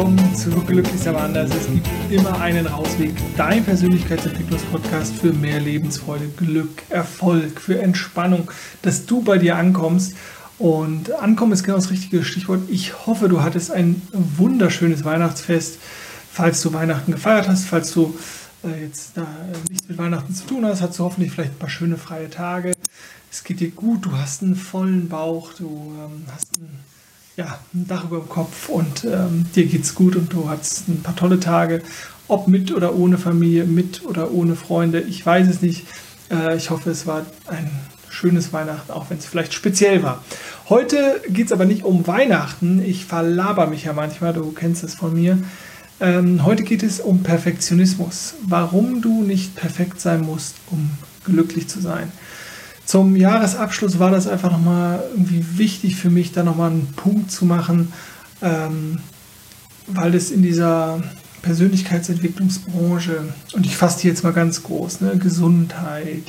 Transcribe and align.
willkommen 0.00 0.34
zu 0.34 0.48
Glücklich 0.62 1.06
aber 1.06 1.20
anders. 1.20 1.50
Es 1.54 1.66
gibt 1.66 1.86
immer 2.08 2.40
einen 2.40 2.66
Rausweg. 2.66 3.12
Dein 3.36 3.62
Persönlichkeitsentwicklungspodcast 3.62 5.14
für 5.14 5.30
mehr 5.34 5.60
Lebensfreude, 5.60 6.26
Glück, 6.38 6.84
Erfolg, 6.88 7.60
für 7.60 7.82
Entspannung, 7.82 8.50
dass 8.80 9.04
du 9.04 9.20
bei 9.20 9.36
dir 9.36 9.56
ankommst. 9.56 10.16
Und 10.58 11.12
ankommen 11.12 11.52
ist 11.52 11.64
genau 11.64 11.76
das 11.76 11.90
richtige 11.90 12.24
Stichwort. 12.24 12.62
Ich 12.70 13.06
hoffe, 13.06 13.28
du 13.28 13.42
hattest 13.42 13.72
ein 13.72 14.00
wunderschönes 14.12 15.04
Weihnachtsfest. 15.04 15.78
Falls 16.32 16.62
du 16.62 16.72
Weihnachten 16.72 17.12
gefeiert 17.12 17.46
hast, 17.46 17.66
falls 17.66 17.92
du 17.92 18.18
äh, 18.64 18.84
jetzt 18.84 19.18
da 19.18 19.26
nichts 19.68 19.86
mit 19.86 19.98
Weihnachten 19.98 20.34
zu 20.34 20.46
tun 20.46 20.64
hast, 20.64 20.80
hast 20.80 20.98
du 20.98 21.04
hoffentlich 21.04 21.30
vielleicht 21.30 21.52
ein 21.52 21.58
paar 21.58 21.68
schöne 21.68 21.98
freie 21.98 22.30
Tage. 22.30 22.72
Es 23.30 23.44
geht 23.44 23.60
dir 23.60 23.70
gut, 23.70 24.06
du 24.06 24.12
hast 24.12 24.42
einen 24.42 24.56
vollen 24.56 25.10
Bauch, 25.10 25.52
du 25.52 25.92
ähm, 25.98 26.24
hast 26.32 26.56
ein, 26.56 26.70
ja, 27.36 27.58
ein 27.74 27.86
Dach 27.86 28.04
über 28.04 28.18
dem 28.18 28.28
Kopf 28.28 28.68
und 28.68 29.04
ähm, 29.04 29.46
dir 29.54 29.66
geht's 29.66 29.94
gut 29.94 30.16
und 30.16 30.32
du 30.32 30.48
hast 30.48 30.88
ein 30.88 31.02
paar 31.02 31.16
tolle 31.16 31.40
Tage, 31.40 31.82
ob 32.28 32.48
mit 32.48 32.72
oder 32.72 32.94
ohne 32.94 33.18
Familie, 33.18 33.64
mit 33.64 34.04
oder 34.04 34.30
ohne 34.32 34.56
Freunde, 34.56 35.00
ich 35.00 35.24
weiß 35.24 35.48
es 35.48 35.62
nicht. 35.62 35.86
Äh, 36.30 36.56
ich 36.56 36.70
hoffe, 36.70 36.90
es 36.90 37.06
war 37.06 37.26
ein 37.46 37.70
schönes 38.08 38.52
Weihnachten, 38.52 38.92
auch 38.92 39.10
wenn 39.10 39.18
es 39.18 39.26
vielleicht 39.26 39.54
speziell 39.54 40.02
war. 40.02 40.24
Heute 40.68 41.20
geht 41.28 41.46
es 41.46 41.52
aber 41.52 41.64
nicht 41.64 41.84
um 41.84 42.06
Weihnachten. 42.06 42.82
Ich 42.84 43.04
verlaber 43.04 43.66
mich 43.66 43.84
ja 43.84 43.92
manchmal, 43.92 44.32
du 44.32 44.52
kennst 44.52 44.84
es 44.84 44.94
von 44.94 45.14
mir. 45.14 45.38
Ähm, 46.00 46.44
heute 46.44 46.62
geht 46.62 46.82
es 46.82 47.00
um 47.00 47.22
Perfektionismus. 47.22 48.34
Warum 48.42 49.02
du 49.02 49.22
nicht 49.22 49.54
perfekt 49.56 50.00
sein 50.00 50.22
musst, 50.22 50.56
um 50.70 50.90
glücklich 51.24 51.68
zu 51.68 51.80
sein. 51.80 52.10
Zum 52.90 53.14
Jahresabschluss 53.14 54.00
war 54.00 54.10
das 54.10 54.26
einfach 54.26 54.50
nochmal 54.50 55.00
irgendwie 55.12 55.44
wichtig 55.56 55.94
für 55.94 56.10
mich, 56.10 56.32
da 56.32 56.42
nochmal 56.42 56.72
einen 56.72 56.92
Punkt 56.96 57.30
zu 57.30 57.44
machen, 57.44 57.92
ähm, 58.42 58.98
weil 59.86 60.12
es 60.16 60.32
in 60.32 60.42
dieser 60.42 61.00
Persönlichkeitsentwicklungsbranche, 61.42 63.32
und 63.52 63.64
ich 63.64 63.76
fasse 63.76 64.00
die 64.00 64.08
jetzt 64.08 64.24
mal 64.24 64.32
ganz 64.32 64.64
groß, 64.64 65.02
ne, 65.02 65.16
Gesundheit, 65.18 66.24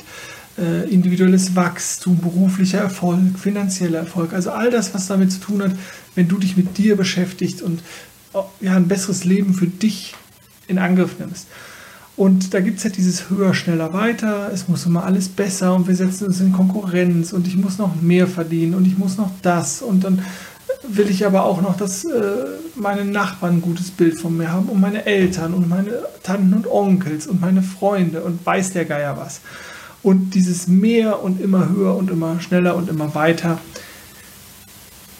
äh, 0.56 0.88
individuelles 0.88 1.56
Wachstum, 1.56 2.18
beruflicher 2.18 2.78
Erfolg, 2.78 3.40
finanzieller 3.40 3.98
Erfolg, 3.98 4.32
also 4.32 4.52
all 4.52 4.70
das, 4.70 4.94
was 4.94 5.08
damit 5.08 5.32
zu 5.32 5.40
tun 5.40 5.64
hat, 5.64 5.72
wenn 6.14 6.28
du 6.28 6.38
dich 6.38 6.56
mit 6.56 6.78
dir 6.78 6.94
beschäftigst 6.96 7.60
und 7.60 7.82
ja, 8.60 8.76
ein 8.76 8.86
besseres 8.86 9.24
Leben 9.24 9.54
für 9.54 9.66
dich 9.66 10.14
in 10.68 10.78
Angriff 10.78 11.18
nimmst. 11.18 11.48
Und 12.22 12.54
da 12.54 12.60
gibt 12.60 12.78
es 12.78 12.84
halt 12.84 12.96
dieses 12.96 13.30
höher, 13.30 13.52
schneller, 13.52 13.92
weiter. 13.92 14.48
Es 14.54 14.68
muss 14.68 14.86
immer 14.86 15.02
alles 15.02 15.28
besser 15.28 15.74
und 15.74 15.88
wir 15.88 15.96
setzen 15.96 16.28
uns 16.28 16.40
in 16.40 16.52
Konkurrenz 16.52 17.32
und 17.32 17.48
ich 17.48 17.56
muss 17.56 17.78
noch 17.78 18.00
mehr 18.00 18.28
verdienen 18.28 18.74
und 18.74 18.86
ich 18.86 18.96
muss 18.96 19.16
noch 19.16 19.32
das. 19.42 19.82
Und 19.82 20.04
dann 20.04 20.24
will 20.88 21.10
ich 21.10 21.26
aber 21.26 21.44
auch 21.44 21.60
noch, 21.60 21.76
dass 21.76 22.04
äh, 22.04 22.20
meine 22.76 23.04
Nachbarn 23.04 23.56
ein 23.56 23.60
gutes 23.60 23.90
Bild 23.90 24.20
von 24.20 24.36
mir 24.36 24.52
haben 24.52 24.66
und 24.66 24.80
meine 24.80 25.04
Eltern 25.04 25.52
und 25.52 25.68
meine 25.68 25.94
Tanten 26.22 26.54
und 26.54 26.68
Onkels 26.70 27.26
und 27.26 27.40
meine 27.40 27.60
Freunde 27.60 28.22
und 28.22 28.46
weiß 28.46 28.72
der 28.72 28.84
Geier 28.84 29.16
was. 29.16 29.40
Und 30.04 30.36
dieses 30.36 30.68
mehr 30.68 31.24
und 31.24 31.40
immer 31.40 31.70
höher 31.70 31.96
und 31.96 32.08
immer 32.08 32.40
schneller 32.40 32.76
und 32.76 32.88
immer 32.88 33.16
weiter, 33.16 33.58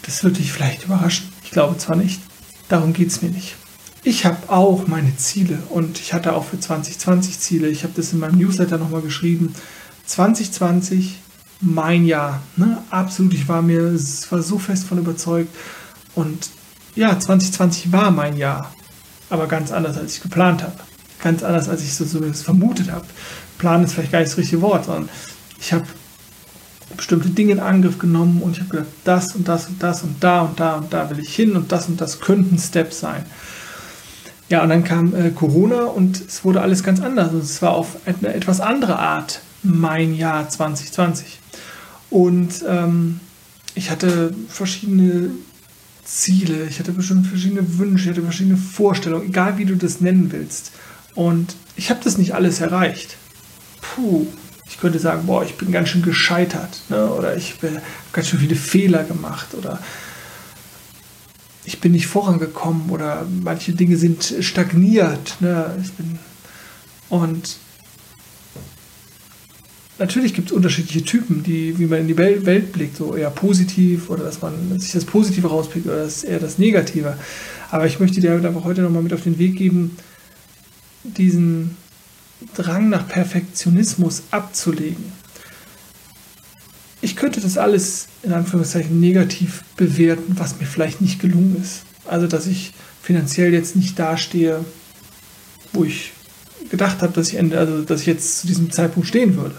das 0.02 0.22
wird 0.22 0.38
dich 0.38 0.52
vielleicht 0.52 0.84
überraschen. 0.84 1.32
Ich 1.42 1.50
glaube 1.50 1.76
zwar 1.78 1.96
nicht, 1.96 2.20
darum 2.68 2.92
geht 2.92 3.08
es 3.08 3.22
mir 3.22 3.30
nicht. 3.30 3.56
Ich 4.04 4.26
habe 4.26 4.36
auch 4.48 4.88
meine 4.88 5.16
Ziele 5.16 5.58
und 5.70 6.00
ich 6.00 6.12
hatte 6.12 6.34
auch 6.34 6.44
für 6.44 6.58
2020 6.58 7.38
Ziele. 7.38 7.68
Ich 7.68 7.84
habe 7.84 7.92
das 7.94 8.12
in 8.12 8.18
meinem 8.18 8.36
Newsletter 8.36 8.76
nochmal 8.76 9.00
geschrieben. 9.00 9.54
2020, 10.06 11.20
mein 11.60 12.04
Jahr. 12.04 12.42
Ne? 12.56 12.82
Absolut, 12.90 13.32
ich 13.32 13.48
war 13.48 13.62
mir 13.62 13.92
war 14.30 14.42
so 14.42 14.58
fest 14.58 14.86
von 14.86 14.98
überzeugt. 14.98 15.54
Und 16.16 16.50
ja, 16.96 17.16
2020 17.16 17.92
war 17.92 18.10
mein 18.10 18.36
Jahr. 18.36 18.74
Aber 19.30 19.46
ganz 19.46 19.70
anders, 19.70 19.96
als 19.96 20.16
ich 20.16 20.22
geplant 20.22 20.64
habe. 20.64 20.74
Ganz 21.22 21.44
anders, 21.44 21.68
als 21.68 21.82
ich 21.84 21.94
so 21.94 22.04
zumindest 22.04 22.44
vermutet 22.44 22.90
habe. 22.90 23.06
Plan 23.58 23.84
ist 23.84 23.94
vielleicht 23.94 24.10
gar 24.10 24.18
nicht 24.18 24.32
das 24.32 24.38
richtige 24.38 24.62
Wort, 24.62 24.86
sondern 24.86 25.08
ich 25.60 25.72
habe 25.72 25.86
bestimmte 26.96 27.30
Dinge 27.30 27.52
in 27.52 27.60
Angriff 27.60 27.98
genommen 27.98 28.42
und 28.42 28.56
ich 28.56 28.60
habe 28.60 28.70
gedacht, 28.70 28.88
das 29.04 29.36
und 29.36 29.46
das 29.46 29.68
und 29.68 29.80
das 29.80 30.02
und 30.02 30.16
da 30.22 30.42
und 30.42 30.58
da 30.58 30.74
und 30.74 30.92
da 30.92 31.08
will 31.08 31.20
ich 31.20 31.34
hin 31.34 31.54
und 31.54 31.70
das 31.70 31.86
und 31.86 32.00
das 32.00 32.18
könnten 32.18 32.58
Steps 32.58 32.98
sein. 32.98 33.24
Ja, 34.52 34.62
und 34.62 34.68
dann 34.68 34.84
kam 34.84 35.14
äh, 35.14 35.30
Corona 35.30 35.84
und 35.84 36.20
es 36.28 36.44
wurde 36.44 36.60
alles 36.60 36.84
ganz 36.84 37.00
anders. 37.00 37.28
Also 37.28 37.38
es 37.38 37.62
war 37.62 37.70
auf 37.70 37.96
eine 38.04 38.34
etwas 38.34 38.60
andere 38.60 38.98
Art 38.98 39.40
mein 39.62 40.14
Jahr 40.14 40.46
2020. 40.46 41.40
Und 42.10 42.62
ähm, 42.68 43.20
ich 43.74 43.90
hatte 43.90 44.34
verschiedene 44.48 45.30
Ziele, 46.04 46.66
ich 46.68 46.78
hatte 46.78 46.92
bestimmt 46.92 47.28
verschiedene 47.28 47.78
Wünsche, 47.78 48.04
ich 48.04 48.10
hatte 48.10 48.20
verschiedene 48.20 48.58
Vorstellungen, 48.58 49.30
egal 49.30 49.56
wie 49.56 49.64
du 49.64 49.74
das 49.74 50.02
nennen 50.02 50.30
willst. 50.32 50.72
Und 51.14 51.56
ich 51.76 51.88
habe 51.88 52.00
das 52.04 52.18
nicht 52.18 52.34
alles 52.34 52.60
erreicht. 52.60 53.16
Puh, 53.80 54.26
ich 54.66 54.78
könnte 54.78 54.98
sagen, 54.98 55.24
boah, 55.24 55.42
ich 55.42 55.56
bin 55.56 55.72
ganz 55.72 55.88
schön 55.88 56.02
gescheitert 56.02 56.82
ne? 56.90 57.06
oder 57.06 57.38
ich 57.38 57.54
habe 57.54 57.80
ganz 58.12 58.28
schön 58.28 58.40
viele 58.40 58.56
Fehler 58.56 59.04
gemacht 59.04 59.54
oder 59.54 59.78
ich 61.64 61.80
bin 61.80 61.92
nicht 61.92 62.06
vorangekommen 62.06 62.90
oder 62.90 63.26
manche 63.42 63.72
Dinge 63.72 63.96
sind 63.96 64.34
stagniert. 64.40 65.36
Ne? 65.40 65.82
Und 67.08 67.56
natürlich 69.98 70.34
gibt 70.34 70.50
es 70.50 70.56
unterschiedliche 70.56 71.04
Typen, 71.04 71.42
die, 71.42 71.78
wie 71.78 71.86
man 71.86 72.00
in 72.00 72.08
die 72.08 72.18
Welt, 72.18 72.72
blickt, 72.72 72.96
so 72.96 73.14
eher 73.14 73.30
positiv 73.30 74.10
oder 74.10 74.24
dass 74.24 74.42
man 74.42 74.78
sich 74.78 74.92
das 74.92 75.04
Positive 75.04 75.46
rauspickt 75.46 75.86
oder 75.86 76.04
das, 76.04 76.24
eher 76.24 76.40
das 76.40 76.58
Negative. 76.58 77.16
Aber 77.70 77.86
ich 77.86 78.00
möchte 78.00 78.20
dir 78.20 78.32
einfach 78.32 78.64
heute 78.64 78.82
nochmal 78.82 79.02
mit 79.02 79.12
auf 79.12 79.22
den 79.22 79.38
Weg 79.38 79.56
geben, 79.56 79.96
diesen 81.04 81.76
Drang 82.54 82.88
nach 82.88 83.06
Perfektionismus 83.06 84.24
abzulegen 84.32 85.21
ich 87.02 87.16
könnte 87.16 87.40
das 87.40 87.58
alles 87.58 88.06
in 88.22 88.32
Anführungszeichen 88.32 88.98
negativ 88.98 89.64
bewerten, 89.76 90.36
was 90.38 90.58
mir 90.58 90.66
vielleicht 90.66 91.00
nicht 91.00 91.20
gelungen 91.20 91.60
ist. 91.60 91.82
Also, 92.06 92.26
dass 92.26 92.46
ich 92.46 92.72
finanziell 93.02 93.52
jetzt 93.52 93.76
nicht 93.76 93.98
dastehe, 93.98 94.64
wo 95.72 95.84
ich 95.84 96.12
gedacht 96.70 97.02
habe, 97.02 97.12
dass 97.12 97.28
ich, 97.28 97.34
Ende, 97.34 97.58
also, 97.58 97.82
dass 97.82 98.02
ich 98.02 98.06
jetzt 98.06 98.40
zu 98.40 98.46
diesem 98.46 98.70
Zeitpunkt 98.70 99.08
stehen 99.08 99.36
würde. 99.36 99.56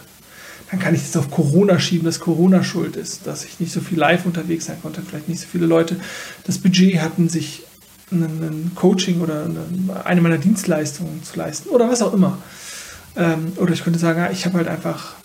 Dann 0.72 0.80
kann 0.80 0.96
ich 0.96 1.02
das 1.02 1.18
auf 1.18 1.30
Corona 1.30 1.80
schieben, 1.80 2.06
dass 2.06 2.20
Corona 2.20 2.64
schuld 2.64 2.96
ist, 2.96 3.28
dass 3.28 3.46
ich 3.46 3.60
nicht 3.60 3.72
so 3.72 3.82
viel 3.82 4.00
live 4.00 4.26
unterwegs 4.26 4.66
sein 4.66 4.78
konnte, 4.82 5.04
vielleicht 5.08 5.30
nicht 5.30 5.42
so 5.42 5.48
viele 5.52 5.68
Leute 5.68 5.98
das 6.46 6.58
Budget 6.58 7.00
hatten, 7.02 7.30
sich 7.30 7.64
ein 8.10 8.72
Coaching 8.74 9.22
oder 9.22 9.50
eine 10.06 10.22
meiner 10.22 10.38
Dienstleistungen 10.38 11.24
zu 11.24 11.38
leisten 11.38 11.70
oder 11.70 11.90
was 11.90 12.02
auch 12.02 12.14
immer. 12.14 12.38
Ähm, 13.16 13.54
oder 13.58 13.74
ich 13.74 13.84
könnte 13.84 14.00
sagen, 14.00 14.28
ich 14.32 14.46
habe 14.46 14.58
halt 14.58 14.68
einfach 14.68 15.16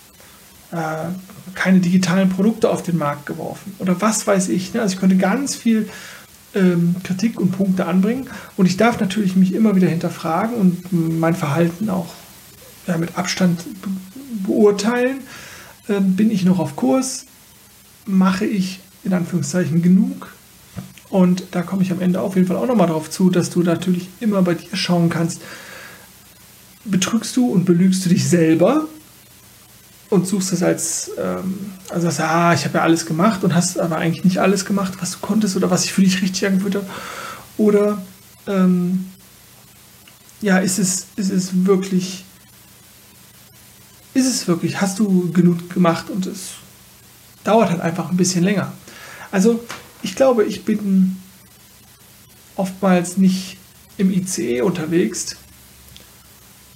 keine 1.55 1.81
digitalen 1.81 2.29
Produkte 2.29 2.71
auf 2.71 2.83
den 2.83 2.99
Markt 2.99 3.27
geworfen 3.27 3.75
oder 3.79 4.01
was 4.01 4.27
weiß 4.27 4.49
ich. 4.51 4.75
Ne? 4.75 4.83
Also 4.83 4.95
ich 4.95 5.01
könnte 5.01 5.17
ganz 5.17 5.55
viel 5.55 5.89
ähm, 6.55 6.97
Kritik 7.03 7.41
und 7.41 7.53
Punkte 7.53 7.87
anbringen 7.87 8.29
und 8.57 8.67
ich 8.67 8.77
darf 8.77 9.01
natürlich 9.01 9.37
mich 9.37 9.55
immer 9.55 9.77
wieder 9.77 9.89
hinterfragen 9.89 10.55
und 10.55 10.93
mein 10.93 11.35
Verhalten 11.35 11.89
auch 11.91 12.15
ja, 12.87 12.99
mit 12.99 13.17
Abstand 13.17 13.65
be 13.83 13.91
beurteilen. 14.47 15.21
Ähm, 15.89 16.17
bin 16.17 16.31
ich 16.31 16.45
noch 16.45 16.59
auf 16.59 16.77
Kurs? 16.77 17.27
Mache 18.07 18.47
ich 18.47 18.81
in 19.05 19.13
Anführungszeichen 19.13 19.83
genug? 19.83 20.33
Und 21.11 21.45
da 21.51 21.63
komme 21.63 21.83
ich 21.83 21.93
am 21.93 22.01
Ende 22.01 22.21
auf 22.21 22.37
jeden 22.37 22.47
Fall 22.47 22.57
auch 22.57 22.67
nochmal 22.67 22.87
darauf 22.87 23.11
zu, 23.11 23.31
dass 23.31 23.51
du 23.51 23.63
natürlich 23.63 24.09
immer 24.21 24.43
bei 24.43 24.55
dir 24.55 24.75
schauen 24.75 25.09
kannst, 25.09 25.43
betrügst 26.85 27.37
du 27.37 27.47
und 27.47 27.65
belügst 27.65 28.05
du 28.05 28.11
dich 28.11 28.29
selber 28.29 28.87
und 30.11 30.27
suchst 30.27 30.53
es 30.53 30.63
als, 30.63 31.11
ähm, 31.19 31.73
also 31.91 32.11
sagst, 32.11 32.21
ah, 32.21 32.55
ich 32.55 32.65
habe 32.65 32.79
ja 32.79 32.85
alles 32.85 33.05
gemacht 33.07 33.45
und 33.45 33.55
hast 33.55 33.79
aber 33.79 33.97
eigentlich 33.97 34.25
nicht 34.25 34.39
alles 34.39 34.65
gemacht, 34.65 34.95
was 35.01 35.13
du 35.13 35.19
konntest 35.19 35.57
oder 35.57 35.71
was 35.71 35.83
sich 35.83 35.93
für 35.93 36.03
dich 36.03 36.23
richtig 36.23 36.47
angefühlt 36.47 36.77
hat. 36.77 36.87
Oder 37.57 38.03
ähm, 38.47 39.07
ja, 40.41 40.59
ist 40.59 40.79
es, 40.79 41.07
ist 41.17 41.31
es 41.31 41.67
wirklich, 41.67 42.25
ist 44.15 44.27
es 44.27 44.49
wirklich, 44.49 44.81
hast 44.81 44.99
du 44.99 45.31
genug 45.33 45.71
gemacht 45.71 46.09
und 46.11 46.27
es 46.27 46.53
dauert 47.45 47.71
halt 47.71 47.81
einfach 47.81 48.11
ein 48.11 48.17
bisschen 48.17 48.45
länger. 48.45 48.73
Also 49.31 49.63
ich 50.03 50.15
glaube, 50.15 50.45
ich 50.45 50.65
bin 50.65 51.17
oftmals 52.57 53.17
nicht 53.17 53.59
im 53.99 54.11
ICE 54.11 54.63
unterwegs, 54.63 55.37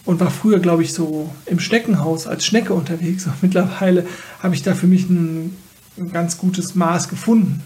und 0.04 0.20
war 0.20 0.31
früher, 0.31 0.58
glaube 0.58 0.82
ich, 0.82 0.93
so 0.93 1.31
im 1.46 1.60
Schneckenhaus 1.60 2.26
als 2.26 2.44
Schnecke 2.44 2.75
unterwegs. 2.75 3.26
Und 3.26 3.34
mittlerweile 3.43 4.06
habe 4.43 4.54
ich 4.54 4.62
da 4.62 4.75
für 4.75 4.87
mich 4.87 5.08
ein, 5.08 5.56
ein 5.96 6.12
ganz 6.12 6.38
gutes 6.38 6.75
Maß 6.75 7.08
gefunden, 7.08 7.64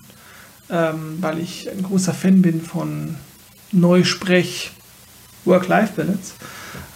ähm, 0.71 1.19
weil 1.21 1.39
ich 1.39 1.71
ein 1.71 1.83
großer 1.83 2.15
Fan 2.15 2.43
bin 2.43 2.61
von 2.61 3.17
Neusprech, 3.73 4.73
Work-Life-Balance. 5.45 6.35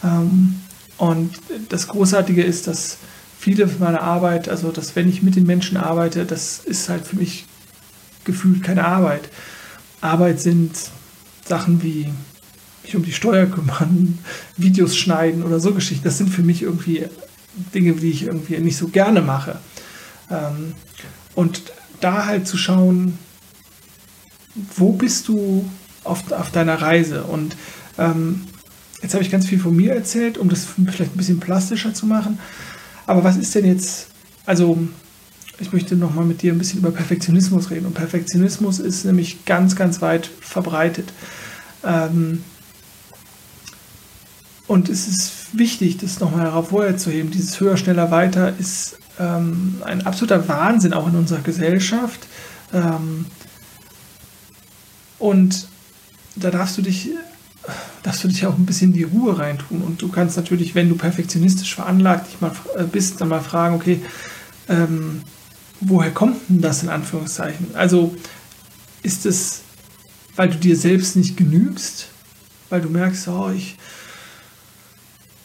Ähm, 0.04 0.60
und 0.98 1.32
das 1.70 1.88
Großartige 1.88 2.42
ist, 2.42 2.66
dass 2.66 2.98
viele 3.38 3.66
meiner 3.78 4.02
Arbeit, 4.02 4.50
also 4.50 4.70
dass 4.70 4.96
wenn 4.96 5.08
ich 5.08 5.22
mit 5.22 5.34
den 5.34 5.46
Menschen 5.46 5.78
arbeite, 5.78 6.26
das 6.26 6.58
ist 6.58 6.90
halt 6.90 7.06
für 7.06 7.16
mich 7.16 7.46
gefühlt 8.25 8.62
keine 8.62 8.84
Arbeit. 8.84 9.31
Arbeit 10.02 10.40
sind 10.40 10.72
Sachen 11.46 11.82
wie 11.82 12.10
mich 12.90 12.96
um 12.96 13.04
die 13.04 13.12
Steuer 13.12 13.46
kümmern, 13.46 14.19
Videos 14.56 14.96
schneiden 14.96 15.42
oder 15.42 15.60
so 15.60 15.72
Geschichten, 15.72 16.04
das 16.04 16.19
sind 16.19 16.28
für 16.28 16.42
mich 16.42 16.62
irgendwie 16.62 17.06
Dinge, 17.75 17.92
die 17.92 18.10
ich 18.10 18.25
irgendwie 18.25 18.58
nicht 18.58 18.76
so 18.76 18.88
gerne 18.88 19.22
mache. 19.22 19.58
Ähm, 20.31 20.75
und 21.34 21.62
da 22.00 22.26
halt 22.26 22.48
zu 22.48 22.56
schauen, 22.56 23.19
wo 24.76 24.92
bist 24.92 25.28
du 25.28 25.69
auf, 26.04 26.31
auf 26.32 26.50
deiner 26.50 26.81
Reise? 26.81 27.25
Und 27.25 27.56
ähm, 27.98 28.42
jetzt 29.02 29.14
habe 29.14 29.22
ich 29.22 29.31
ganz 29.31 29.46
viel 29.46 29.60
von 29.60 29.76
mir 29.76 29.94
erzählt, 29.94 30.38
um 30.38 30.48
das 30.48 30.64
vielleicht 30.64 31.14
ein 31.14 31.19
bisschen 31.19 31.40
plastischer 31.40 31.94
zu 31.94 32.06
machen. 32.06 32.38
Aber 33.06 33.22
was 33.22 33.37
ist 33.37 33.54
denn 33.54 33.66
jetzt, 33.66 34.08
also 34.46 34.78
ich 35.60 35.72
möchte 35.72 35.94
nochmal 35.94 36.25
mit 36.25 36.42
dir 36.42 36.52
ein 36.52 36.58
bisschen 36.58 36.81
über 36.81 36.90
Perfektionismus 36.90 37.70
reden. 37.70 37.87
Und 37.87 37.94
Perfektionismus 37.94 38.78
ist 38.78 39.04
nämlich 39.04 39.44
ganz, 39.44 39.76
ganz 39.76 40.00
weit 40.00 40.31
verbreitet. 40.40 41.12
Ähm, 41.84 42.42
und 44.70 44.88
es 44.88 45.08
ist 45.08 45.32
wichtig, 45.58 45.96
das 45.96 46.20
nochmal 46.20 46.52
hervorzuheben. 46.52 47.32
Dieses 47.32 47.58
höher, 47.58 47.76
schneller, 47.76 48.12
weiter 48.12 48.56
ist 48.56 48.99
ähm, 49.19 49.82
ein 49.84 50.06
absoluter 50.06 50.46
Wahnsinn 50.46 50.93
auch 50.93 51.08
in 51.08 51.17
unserer 51.17 51.40
Gesellschaft. 51.40 52.28
Ähm, 52.72 53.26
und 55.19 55.67
da 56.37 56.52
darfst 56.52 56.78
du 56.78 56.82
dich 56.82 57.11
darfst 58.05 58.22
du 58.22 58.28
dich 58.28 58.46
auch 58.46 58.56
ein 58.56 58.64
bisschen 58.64 58.93
in 58.93 58.96
die 58.96 59.02
Ruhe 59.02 59.37
reintun. 59.40 59.82
Und 59.82 60.02
du 60.02 60.08
kannst 60.08 60.37
natürlich, 60.37 60.76
wenn 60.76 60.88
du 60.88 60.94
perfektionistisch 60.94 61.75
veranlagt 61.75 62.28
dich 62.28 62.40
mal, 62.40 62.52
äh, 62.76 62.84
bist, 62.84 63.20
dann 63.20 63.26
mal 63.26 63.40
fragen, 63.40 63.75
okay, 63.75 64.00
ähm, 64.69 65.23
woher 65.81 66.12
kommt 66.12 66.49
denn 66.49 66.61
das 66.61 66.84
in 66.84 66.90
Anführungszeichen? 66.90 67.75
Also 67.75 68.14
ist 69.02 69.26
es, 69.26 69.62
weil 70.37 70.50
du 70.50 70.58
dir 70.58 70.76
selbst 70.76 71.16
nicht 71.16 71.37
genügst, 71.37 72.06
weil 72.69 72.81
du 72.81 72.88
merkst, 72.88 73.26
oh, 73.26 73.50
ich 73.50 73.76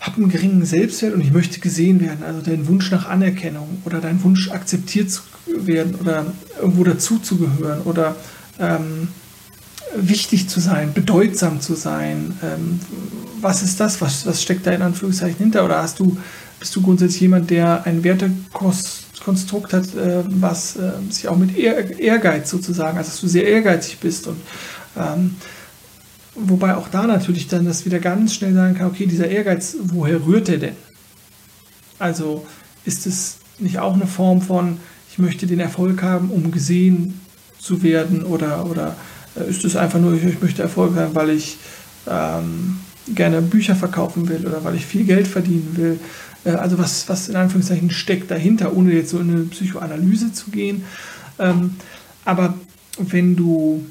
habe 0.05 0.17
einen 0.17 0.29
geringen 0.29 0.65
Selbstwert 0.65 1.13
und 1.13 1.21
ich 1.21 1.31
möchte 1.31 1.59
gesehen 1.59 1.99
werden. 2.01 2.23
Also 2.23 2.41
dein 2.41 2.67
Wunsch 2.67 2.91
nach 2.91 3.09
Anerkennung 3.09 3.81
oder 3.85 3.99
dein 3.99 4.23
Wunsch 4.23 4.51
akzeptiert 4.51 5.09
zu 5.11 5.21
werden 5.47 5.95
oder 5.95 6.25
irgendwo 6.59 6.83
dazuzugehören 6.83 7.81
oder 7.81 8.15
ähm, 8.59 9.07
wichtig 9.95 10.49
zu 10.49 10.59
sein, 10.59 10.93
bedeutsam 10.93 11.61
zu 11.61 11.75
sein. 11.75 12.37
Ähm, 12.43 12.79
was 13.41 13.63
ist 13.63 13.79
das? 13.79 14.01
Was, 14.01 14.25
was 14.25 14.41
steckt 14.41 14.65
da 14.67 14.71
in 14.71 14.81
Anführungszeichen 14.81 15.37
hinter? 15.37 15.65
Oder 15.65 15.81
hast 15.81 15.99
du, 15.99 16.17
bist 16.59 16.75
du 16.75 16.81
grundsätzlich 16.81 17.21
jemand, 17.21 17.49
der 17.49 17.85
ein 17.85 18.03
Wertekonstrukt 18.03 19.73
hat, 19.73 19.95
äh, 19.95 20.23
was 20.27 20.75
äh, 20.75 20.91
sich 21.09 21.27
auch 21.27 21.37
mit 21.37 21.57
Ehr 21.57 21.99
Ehrgeiz 21.99 22.49
sozusagen, 22.49 22.97
also 22.97 23.09
dass 23.09 23.21
du 23.21 23.27
sehr 23.27 23.47
ehrgeizig 23.47 23.99
bist 23.99 24.27
und 24.27 24.37
ähm, 24.97 25.35
wobei 26.35 26.75
auch 26.75 26.89
da 26.89 27.07
natürlich 27.07 27.47
dann 27.47 27.65
das 27.65 27.85
wieder 27.85 27.99
ganz 27.99 28.33
schnell 28.33 28.53
sagen 28.53 28.75
kann, 28.75 28.87
okay, 28.87 29.05
dieser 29.05 29.27
Ehrgeiz, 29.27 29.77
woher 29.81 30.25
rührt 30.25 30.47
der 30.47 30.57
denn? 30.57 30.75
Also 31.97 32.45
ist 32.83 33.07
es 33.07 33.37
nicht 33.59 33.79
auch 33.79 33.93
eine 33.93 34.07
Form 34.07 34.41
von, 34.41 34.77
ich 35.11 35.17
möchte 35.17 35.47
den 35.47 35.59
Erfolg 35.59 36.03
haben, 36.03 36.29
um 36.29 36.51
gesehen 36.51 37.21
zu 37.59 37.81
werden 37.83 38.23
oder, 38.23 38.65
oder 38.69 38.95
äh, 39.35 39.49
ist 39.49 39.63
es 39.65 39.75
einfach 39.75 39.99
nur, 39.99 40.13
ich 40.13 40.41
möchte 40.41 40.61
Erfolg 40.61 40.95
haben, 40.95 41.15
weil 41.15 41.29
ich 41.29 41.57
ähm, 42.07 42.79
gerne 43.13 43.41
Bücher 43.41 43.75
verkaufen 43.75 44.27
will 44.27 44.45
oder 44.45 44.63
weil 44.63 44.75
ich 44.75 44.85
viel 44.85 45.05
Geld 45.05 45.27
verdienen 45.27 45.71
will. 45.75 45.99
Äh, 46.43 46.51
also 46.51 46.77
was, 46.77 47.07
was 47.09 47.29
in 47.29 47.35
Anführungszeichen 47.35 47.89
steckt 47.89 48.29
dahinter, 48.29 48.75
ohne 48.75 48.93
jetzt 48.93 49.11
so 49.11 49.19
in 49.19 49.31
eine 49.31 49.43
Psychoanalyse 49.43 50.33
zu 50.33 50.51
gehen. 50.51 50.83
Ähm, 51.39 51.75
aber 52.23 52.55
wenn 52.97 53.35
du 53.35 53.85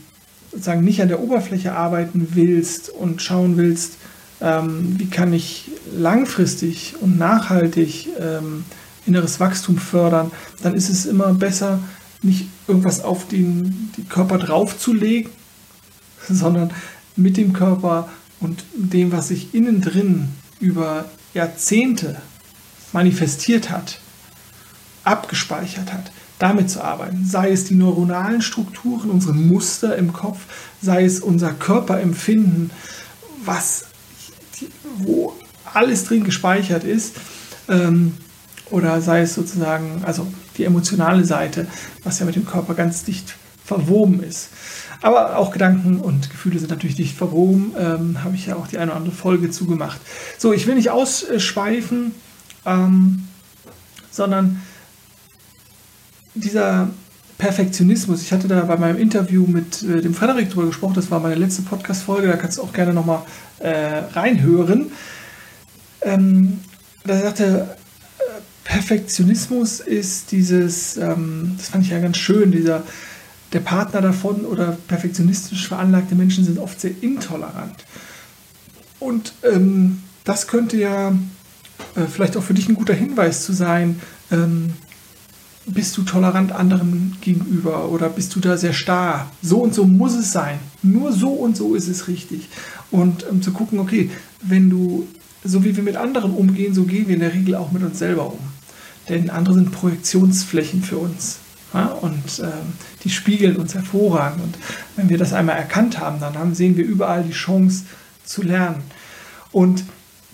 sozusagen 0.55 0.85
nicht 0.85 1.03
an 1.03 1.09
der 1.09 1.21
Oberfläche 1.21 1.75
arbeiten 1.75 2.29
willst 2.33 2.89
und 2.89 3.21
schauen 3.21 3.57
willst, 3.57 3.97
ähm, 4.41 4.95
wie 4.99 5.07
kann 5.07 5.33
ich 5.33 5.71
langfristig 5.97 6.95
und 7.01 7.19
nachhaltig 7.19 8.09
ähm, 8.19 8.65
inneres 9.07 9.41
Wachstum 9.41 9.79
fördern, 9.79 10.31
dann 10.63 10.75
ist 10.75 10.89
es 10.89 11.07
immer 11.07 11.35
besser, 11.35 11.81
nicht 12.23 12.49
irgendwas 12.67 13.03
auf 13.03 13.29
den, 13.29 13.91
den 13.97 14.09
Körper 14.09 14.39
draufzulegen, 14.39 15.31
sondern 16.29 16.71
mit 17.17 17.37
dem 17.37 17.53
Körper 17.53 18.09
und 18.41 18.65
dem, 18.75 19.13
was 19.13 19.29
sich 19.29 19.55
innen 19.55 19.81
drin 19.81 20.29
über 20.61 21.07
Jahrzehnte 21.35 22.17
manifestiert 22.93 23.71
hat, 23.71 24.01
abgespeichert 25.03 25.93
hat, 25.93 26.13
damit 26.39 26.71
zu 26.71 26.83
arbeiten. 26.83 27.25
Sei 27.25 27.51
es 27.51 27.65
die 27.65 27.75
neuronalen 27.75 28.43
Strukturen, 28.43 29.11
unsere 29.11 29.35
Muster 29.35 29.97
im 29.97 30.13
Kopf, 30.13 30.41
sei 30.83 31.05
es 31.05 31.21
unser 31.21 31.53
Körperempfinden, 31.53 32.71
was, 33.45 33.87
wo 34.99 35.35
alles 35.73 36.05
drin 36.05 36.25
gespeichert 36.25 36.85
ist. 36.85 37.17
Ähm, 37.69 38.15
oder 38.71 39.01
sei 39.01 39.21
es 39.21 39.35
sozusagen, 39.35 40.03
also 40.05 40.27
die 40.57 40.65
emotionale 40.65 41.25
Seite, 41.25 41.67
was 42.03 42.19
ja 42.19 42.27
mit 42.27 42.37
dem 42.37 42.47
Körper 42.47 42.75
ganz 42.75 43.05
dicht 43.05 43.35
verwoben 43.65 44.23
ist. 44.23 44.51
Aber 45.01 45.37
auch 45.37 45.51
Gedanken 45.51 46.01
und 46.01 46.31
Gefühle 46.31 46.59
sind 46.59 46.71
natürlich 46.71 46.97
dicht 46.97 47.17
verwoben, 47.17 47.73
ähm, 47.79 48.25
habe 48.25 48.35
ich 48.35 48.47
ja 48.47 48.57
auch 48.57 48.67
die 48.67 48.79
eine 48.79 48.91
oder 48.91 48.97
andere 48.97 49.15
Folge 49.15 49.51
zugemacht. 49.51 50.01
So, 50.39 50.53
ich 50.53 50.67
will 50.67 50.75
nicht 50.75 50.91
ausschweifen, 50.91 52.13
ähm, 52.65 53.29
sondern 54.11 54.63
dieser 56.35 56.89
Perfektionismus, 57.39 58.23
ich 58.23 58.33
hatte 58.33 58.49
da 58.49 58.63
bei 58.63 58.77
meinem 58.77 58.99
Interview 58.99 59.47
mit 59.47 59.83
äh, 59.83 60.01
dem 60.01 60.15
Frederik 60.15 60.51
drüber 60.51 60.67
gesprochen, 60.67 60.95
das 60.95 61.11
war 61.11 61.21
meine 61.21 61.35
letzte 61.35 61.63
Podcast-Folge, 61.63 62.29
da 62.29 62.37
kannst 62.37 62.59
du 62.59 62.63
auch 62.63 62.73
gerne 62.73 62.95
nochmal 62.95 63.23
äh, 63.59 63.99
reinhören. 64.15 64.93
Ähm, 66.03 66.61
da 67.05 67.19
sagte 67.19 67.77
Perfektionismus 68.65 69.81
ist 69.81 70.33
dieses, 70.33 70.97
ähm, 70.97 71.55
das 71.57 71.69
fand 71.69 71.85
ich 71.85 71.91
ja 71.91 72.01
ganz 72.01 72.17
schön, 72.17 72.51
dieser, 72.51 72.83
der 73.53 73.61
Partner 73.61 74.01
davon 74.01 74.45
oder 74.47 74.77
perfektionistisch 74.89 75.69
veranlagte 75.69 76.15
Menschen 76.15 76.45
sind 76.45 76.59
oft 76.59 76.81
sehr 76.81 76.91
intolerant. 77.03 77.85
Und 78.99 79.35
ähm, 79.45 80.03
das 80.25 80.49
könnte 80.49 80.77
ja 80.79 81.11
äh, 81.95 82.07
vielleicht 82.11 82.37
auch 82.37 82.43
für 82.43 82.55
dich 82.55 82.69
ein 82.69 82.75
guter 82.75 82.95
Hinweis 82.95 83.45
zu 83.45 83.53
sein, 83.53 84.01
ähm, 84.33 84.73
bist 85.67 85.97
du 85.97 86.03
tolerant 86.03 86.53
anderen 86.53 87.17
gegenüber 87.21 87.89
oder 87.89 88.09
bist 88.09 88.35
du 88.35 88.41
da 88.41 88.57
sehr 88.57 88.73
starr? 88.73 89.31
So 89.43 89.59
und 89.59 89.75
so 89.75 89.85
muss 89.85 90.15
es 90.15 90.33
sein. 90.33 90.59
Nur 90.83 91.13
so 91.13 91.31
und 91.31 91.57
so 91.57 91.75
ist 91.75 91.89
es 91.89 92.09
richtig. 92.09 92.49
Und 92.91 93.25
ähm, 93.31 93.43
zu 93.43 93.53
gucken, 93.53 93.79
okay, 93.79 94.11
wenn 94.43 94.69
du, 94.69 95.07
so 95.43 95.65
wie 95.65 95.75
wir 95.75 95.83
mit 95.83 95.97
anderen 95.97 96.33
umgehen, 96.33 96.75
so 96.75 96.85
gehen 96.85 97.09
wir 97.09 97.15
in 97.15 97.21
der 97.21 97.33
Regel 97.33 97.55
auch 97.55 97.73
mit 97.73 97.83
uns 97.83 97.99
selber 97.99 98.27
um 98.27 98.39
denn 99.09 99.31
andere 99.31 99.55
sind 99.55 99.73
Projektionsflächen 99.73 100.83
für 100.83 100.99
uns. 100.99 101.39
Ja, 101.73 101.87
und 101.87 102.39
äh, 102.39 102.51
die 103.03 103.11
spiegeln 103.11 103.57
uns 103.57 103.75
hervorragend. 103.75 104.43
Und 104.43 104.59
wenn 104.97 105.09
wir 105.09 105.19
das 105.19 105.33
einmal 105.33 105.57
erkannt 105.57 105.99
haben, 105.99 106.21
dann 106.21 106.39
haben, 106.39 106.55
sehen 106.55 106.77
wir 106.77 106.85
überall 106.85 107.25
die 107.25 107.33
Chance 107.33 107.85
zu 108.25 108.43
lernen. 108.43 108.83
Und 109.51 109.85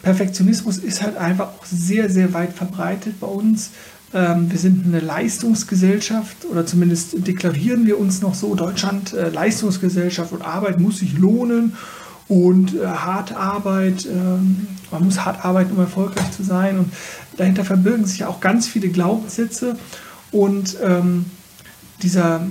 Perfektionismus 0.02 0.78
ist 0.78 1.02
halt 1.02 1.16
einfach 1.16 1.48
auch 1.48 1.64
sehr, 1.64 2.10
sehr 2.10 2.34
weit 2.34 2.52
verbreitet 2.52 3.20
bei 3.20 3.26
uns. 3.26 3.70
Ähm, 4.12 4.50
wir 4.50 4.58
sind 4.58 4.86
eine 4.86 5.00
Leistungsgesellschaft 5.00 6.44
oder 6.50 6.66
zumindest 6.66 7.26
deklarieren 7.26 7.86
wir 7.86 7.98
uns 7.98 8.22
noch 8.22 8.34
so, 8.34 8.54
Deutschland 8.54 9.12
äh, 9.12 9.28
Leistungsgesellschaft 9.28 10.32
und 10.32 10.42
Arbeit 10.42 10.80
muss 10.80 10.98
sich 10.98 11.16
lohnen 11.16 11.74
und 12.28 12.74
äh, 12.74 12.86
harte 12.86 13.36
Arbeit, 13.36 14.06
ähm, 14.06 14.66
man 14.90 15.04
muss 15.04 15.24
hart 15.24 15.44
arbeiten, 15.44 15.72
um 15.72 15.80
erfolgreich 15.80 16.30
zu 16.32 16.42
sein. 16.42 16.78
Und 16.78 16.92
dahinter 17.36 17.64
verbirgen 17.64 18.04
sich 18.04 18.20
ja 18.20 18.28
auch 18.28 18.40
ganz 18.40 18.66
viele 18.66 18.88
Glaubenssätze 18.88 19.76
und 20.32 20.76
ähm, 20.82 21.26
dieser 22.02 22.46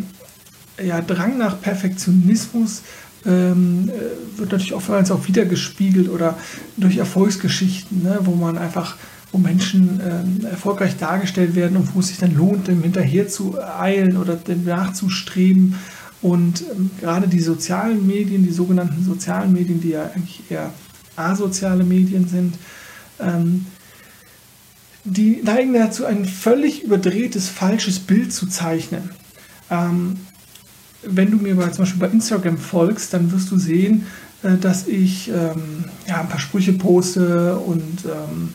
ja, 0.83 1.01
Drang 1.01 1.37
nach 1.37 1.61
Perfektionismus 1.61 2.83
ähm, 3.25 3.89
äh, 3.89 4.39
wird 4.39 4.51
natürlich 4.51 4.73
oftmals 4.73 5.11
auch 5.11 5.27
wieder 5.27 5.45
gespiegelt 5.45 6.09
oder 6.09 6.37
durch 6.77 6.97
Erfolgsgeschichten, 6.97 8.03
ne, 8.03 8.19
wo 8.21 8.35
man 8.35 8.57
einfach, 8.57 8.95
wo 9.31 9.37
Menschen 9.37 10.01
ähm, 10.03 10.45
erfolgreich 10.45 10.97
dargestellt 10.97 11.55
werden 11.55 11.77
und 11.77 11.93
wo 11.93 11.99
es 11.99 12.07
sich 12.07 12.17
dann 12.17 12.35
lohnt, 12.35 12.67
dem 12.67 12.81
hinterher 12.81 13.27
zu 13.27 13.57
eilen 13.61 14.17
oder 14.17 14.35
dem 14.35 14.65
nachzustreben 14.65 15.75
und 16.21 16.61
ähm, 16.61 16.91
gerade 16.99 17.27
die 17.27 17.39
sozialen 17.39 18.05
Medien, 18.05 18.43
die 18.43 18.51
sogenannten 18.51 19.03
sozialen 19.03 19.53
Medien, 19.53 19.81
die 19.81 19.89
ja 19.89 20.03
eigentlich 20.03 20.41
eher 20.49 20.71
asoziale 21.15 21.83
Medien 21.83 22.27
sind, 22.27 22.55
ähm, 23.19 23.65
die 25.05 25.41
neigen 25.43 25.73
dazu, 25.73 26.05
ein 26.05 26.25
völlig 26.25 26.83
überdrehtes, 26.83 27.49
falsches 27.49 27.99
Bild 27.99 28.33
zu 28.33 28.47
zeichnen. 28.47 29.11
Ähm, 29.69 30.17
wenn 31.03 31.31
du 31.31 31.37
mir 31.37 31.55
bei, 31.55 31.69
zum 31.69 31.83
Beispiel 31.83 31.99
bei 31.99 32.13
Instagram 32.13 32.57
folgst, 32.57 33.13
dann 33.13 33.31
wirst 33.31 33.49
du 33.51 33.57
sehen, 33.57 34.05
äh, 34.43 34.57
dass 34.57 34.87
ich 34.87 35.29
ähm, 35.29 35.85
ja, 36.07 36.21
ein 36.21 36.29
paar 36.29 36.39
Sprüche 36.39 36.73
poste 36.73 37.57
und 37.57 38.05
ähm, 38.05 38.53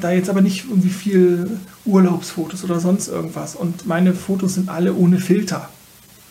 da 0.00 0.12
jetzt 0.12 0.28
aber 0.28 0.40
nicht 0.40 0.64
irgendwie 0.68 0.90
viel 0.90 1.58
Urlaubsfotos 1.84 2.64
oder 2.64 2.80
sonst 2.80 3.08
irgendwas. 3.08 3.54
Und 3.54 3.86
meine 3.86 4.14
Fotos 4.14 4.54
sind 4.54 4.68
alle 4.68 4.94
ohne 4.94 5.18
Filter 5.18 5.68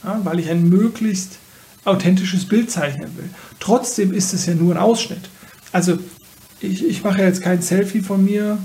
ja, 0.04 0.20
weil 0.24 0.40
ich 0.40 0.50
ein 0.50 0.68
möglichst 0.68 1.38
authentisches 1.86 2.46
Bild 2.46 2.72
zeichnen 2.72 3.16
will. 3.18 3.30
Trotzdem 3.60 4.14
ist 4.14 4.34
es 4.34 4.46
ja 4.46 4.54
nur 4.54 4.76
ein 4.76 4.82
Ausschnitt. 4.82 5.30
Also 5.72 5.98
ich, 6.60 6.86
ich 6.86 7.04
mache 7.04 7.20
ja 7.20 7.26
jetzt 7.26 7.42
kein 7.42 7.62
Selfie 7.62 8.02
von 8.02 8.24
mir 8.24 8.58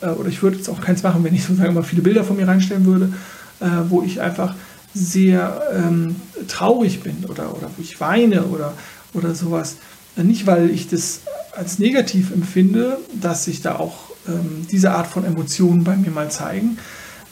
äh, 0.00 0.08
oder 0.08 0.28
ich 0.28 0.42
würde 0.42 0.56
jetzt 0.56 0.68
auch 0.68 0.80
keins 0.80 1.02
machen, 1.02 1.24
wenn 1.24 1.34
ich 1.34 1.42
sozusagen 1.44 1.70
immer 1.70 1.82
viele 1.82 2.02
Bilder 2.02 2.24
von 2.24 2.36
mir 2.36 2.48
reinstellen 2.48 2.84
würde, 2.86 3.12
äh, 3.60 3.66
wo 3.88 4.02
ich 4.02 4.20
einfach 4.20 4.54
sehr 4.94 5.62
ähm, 5.74 6.16
traurig 6.48 7.02
bin 7.02 7.24
oder, 7.24 7.54
oder 7.56 7.70
wo 7.76 7.82
ich 7.82 8.00
weine 8.00 8.44
oder, 8.44 8.74
oder 9.12 9.34
sowas. 9.34 9.76
Nicht, 10.16 10.46
weil 10.46 10.70
ich 10.70 10.88
das 10.88 11.22
als 11.52 11.80
negativ 11.80 12.30
empfinde, 12.30 12.98
dass 13.20 13.44
sich 13.44 13.60
da 13.60 13.76
auch 13.76 14.13
ähm, 14.28 14.66
diese 14.70 14.92
Art 14.92 15.06
von 15.06 15.24
Emotionen 15.24 15.84
bei 15.84 15.96
mir 15.96 16.10
mal 16.10 16.30
zeigen. 16.30 16.78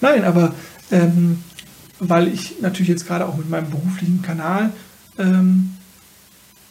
Nein, 0.01 0.25
aber 0.25 0.55
ähm, 0.91 1.39
weil 1.99 2.29
ich 2.29 2.61
natürlich 2.61 2.89
jetzt 2.89 3.07
gerade 3.07 3.27
auch 3.27 3.37
mit 3.37 3.49
meinem 3.49 3.71
beruflichen 3.71 4.23
Kanal 4.23 4.71
ähm, 5.19 5.73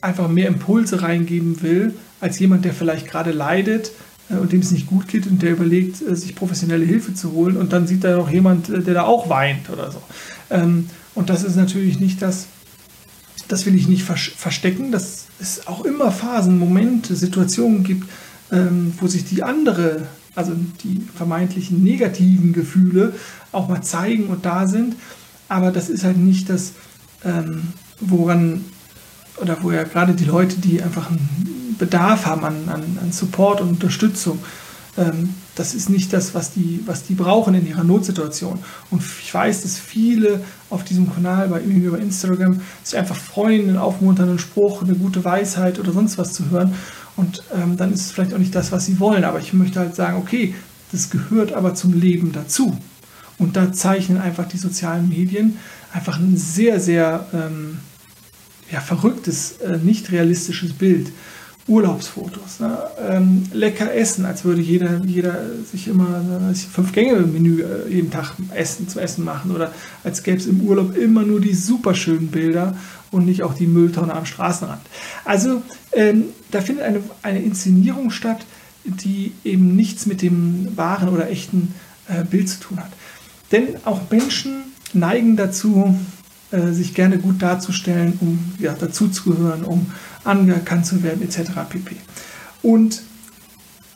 einfach 0.01 0.27
mehr 0.27 0.47
Impulse 0.47 1.01
reingeben 1.01 1.61
will, 1.61 1.93
als 2.19 2.39
jemand, 2.39 2.65
der 2.65 2.73
vielleicht 2.73 3.07
gerade 3.07 3.31
leidet 3.31 3.91
äh, 4.29 4.35
und 4.35 4.51
dem 4.51 4.61
es 4.61 4.71
nicht 4.71 4.87
gut 4.87 5.07
geht 5.07 5.27
und 5.27 5.41
der 5.41 5.51
überlegt, 5.51 6.01
äh, 6.01 6.15
sich 6.15 6.35
professionelle 6.35 6.85
Hilfe 6.85 7.13
zu 7.13 7.31
holen 7.31 7.57
und 7.57 7.71
dann 7.71 7.87
sieht 7.87 8.03
da 8.03 8.17
noch 8.17 8.29
jemand, 8.29 8.69
äh, 8.69 8.81
der 8.81 8.95
da 8.95 9.03
auch 9.03 9.29
weint 9.29 9.69
oder 9.69 9.91
so. 9.91 10.01
Ähm, 10.49 10.89
und 11.15 11.29
das 11.29 11.43
ist 11.43 11.55
natürlich 11.55 11.99
nicht 11.99 12.21
das, 12.21 12.47
das 13.47 13.65
will 13.65 13.75
ich 13.75 13.87
nicht 13.87 14.03
verstecken, 14.03 14.91
dass 14.91 15.25
es 15.39 15.67
auch 15.67 15.83
immer 15.83 16.11
Phasen, 16.11 16.57
Momente, 16.57 17.15
Situationen 17.15 17.83
gibt, 17.83 18.09
ähm, 18.51 18.93
wo 18.99 19.07
sich 19.07 19.25
die 19.25 19.43
andere, 19.43 20.07
also 20.35 20.53
die 20.83 21.01
vermeintlichen 21.15 21.83
negativen 21.83 22.53
Gefühle 22.53 23.13
auch 23.51 23.67
mal 23.67 23.81
zeigen 23.81 24.27
und 24.27 24.45
da 24.45 24.67
sind. 24.67 24.95
Aber 25.49 25.71
das 25.71 25.89
ist 25.89 26.03
halt 26.03 26.17
nicht 26.17 26.49
das, 26.49 26.73
ähm, 27.23 27.73
woran, 27.99 28.65
oder 29.37 29.57
wo 29.61 29.71
ja 29.71 29.83
gerade 29.83 30.13
die 30.13 30.25
Leute, 30.25 30.57
die 30.57 30.81
einfach 30.81 31.09
einen 31.09 31.75
Bedarf 31.77 32.25
haben 32.25 32.43
an, 32.43 32.55
an, 32.67 32.97
an 33.01 33.11
Support 33.11 33.61
und 33.61 33.69
Unterstützung, 33.69 34.39
ähm, 34.97 35.35
das 35.55 35.73
ist 35.73 35.89
nicht 35.89 36.13
das, 36.13 36.33
was 36.33 36.51
die, 36.51 36.81
was 36.85 37.03
die 37.03 37.13
brauchen 37.13 37.53
in 37.53 37.67
ihrer 37.67 37.83
Notsituation. 37.83 38.59
Und 38.89 39.03
ich 39.21 39.33
weiß, 39.33 39.63
dass 39.63 39.77
viele 39.77 40.41
auf 40.69 40.83
diesem 40.83 41.13
Kanal, 41.13 41.49
bei 41.49 41.61
über 41.61 41.99
Instagram, 41.99 42.61
sich 42.83 42.97
einfach 42.97 43.15
freuen, 43.15 43.69
einen 43.69 43.77
aufmunternden 43.77 44.39
Spruch, 44.39 44.83
eine 44.83 44.95
gute 44.95 45.23
Weisheit 45.23 45.79
oder 45.79 45.91
sonst 45.91 46.17
was 46.17 46.33
zu 46.33 46.49
hören. 46.49 46.73
Und 47.15 47.43
ähm, 47.53 47.77
dann 47.77 47.93
ist 47.93 48.01
es 48.01 48.11
vielleicht 48.11 48.33
auch 48.33 48.39
nicht 48.39 48.55
das, 48.55 48.71
was 48.71 48.85
sie 48.85 48.99
wollen. 48.99 49.23
Aber 49.23 49.39
ich 49.39 49.53
möchte 49.53 49.79
halt 49.79 49.95
sagen, 49.95 50.17
okay, 50.17 50.55
das 50.91 51.09
gehört 51.09 51.53
aber 51.53 51.75
zum 51.75 51.93
Leben 51.93 52.31
dazu. 52.31 52.77
Und 53.37 53.55
da 53.55 53.73
zeichnen 53.73 54.19
einfach 54.19 54.47
die 54.47 54.57
sozialen 54.57 55.09
Medien 55.09 55.57
einfach 55.93 56.19
ein 56.19 56.37
sehr, 56.37 56.79
sehr 56.79 57.27
ähm, 57.33 57.79
ja, 58.71 58.79
verrücktes, 58.79 59.53
äh, 59.57 59.77
nicht 59.77 60.11
realistisches 60.11 60.73
Bild. 60.73 61.11
Urlaubsfotos, 61.67 62.59
ne? 62.59 62.77
ähm, 63.07 63.43
lecker 63.53 63.93
essen, 63.93 64.25
als 64.25 64.43
würde 64.43 64.61
jeder, 64.61 65.01
jeder 65.05 65.45
sich 65.71 65.87
immer 65.87 66.17
ein 66.17 66.55
Fünf-Gänge-Menü 66.55 67.61
äh, 67.61 67.93
jeden 67.93 68.09
Tag 68.09 68.33
essen, 68.53 68.87
zu 68.87 68.99
essen 68.99 69.23
machen 69.23 69.51
oder 69.51 69.71
als 70.03 70.23
gäbe 70.23 70.37
es 70.37 70.47
im 70.47 70.61
Urlaub 70.61 70.97
immer 70.97 71.21
nur 71.21 71.39
die 71.39 71.53
superschönen 71.53 72.29
Bilder 72.29 72.75
und 73.11 73.25
nicht 73.25 73.43
auch 73.43 73.53
die 73.53 73.67
Mülltonne 73.67 74.13
am 74.13 74.25
Straßenrand. 74.25 74.81
Also 75.23 75.61
ähm, 75.93 76.25
da 76.49 76.61
findet 76.61 76.83
eine, 76.83 77.01
eine 77.21 77.41
Inszenierung 77.41 78.09
statt, 78.09 78.45
die 78.83 79.33
eben 79.43 79.75
nichts 79.75 80.07
mit 80.07 80.21
dem 80.21 80.75
wahren 80.75 81.09
oder 81.09 81.29
echten 81.29 81.75
äh, 82.07 82.23
Bild 82.23 82.49
zu 82.49 82.59
tun 82.59 82.79
hat. 82.79 82.91
Denn 83.51 83.75
auch 83.85 84.09
Menschen 84.09 84.63
neigen 84.93 85.35
dazu, 85.35 85.95
äh, 86.51 86.71
sich 86.71 86.93
gerne 86.93 87.17
gut 87.17 87.41
darzustellen, 87.41 88.17
um 88.19 88.39
ja, 88.59 88.73
dazuzugehören, 88.73 89.63
um 89.63 89.87
anerkannt 90.23 90.85
zu 90.85 91.03
werden, 91.03 91.21
etc. 91.21 91.51
pp. 91.69 91.95
Und 92.61 93.01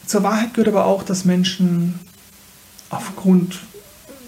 zur 0.05 0.24
Wahrheit 0.24 0.53
gehört 0.53 0.70
aber 0.70 0.86
auch, 0.86 1.03
dass 1.03 1.25
Menschen 1.25 2.00
aufgrund 2.89 3.60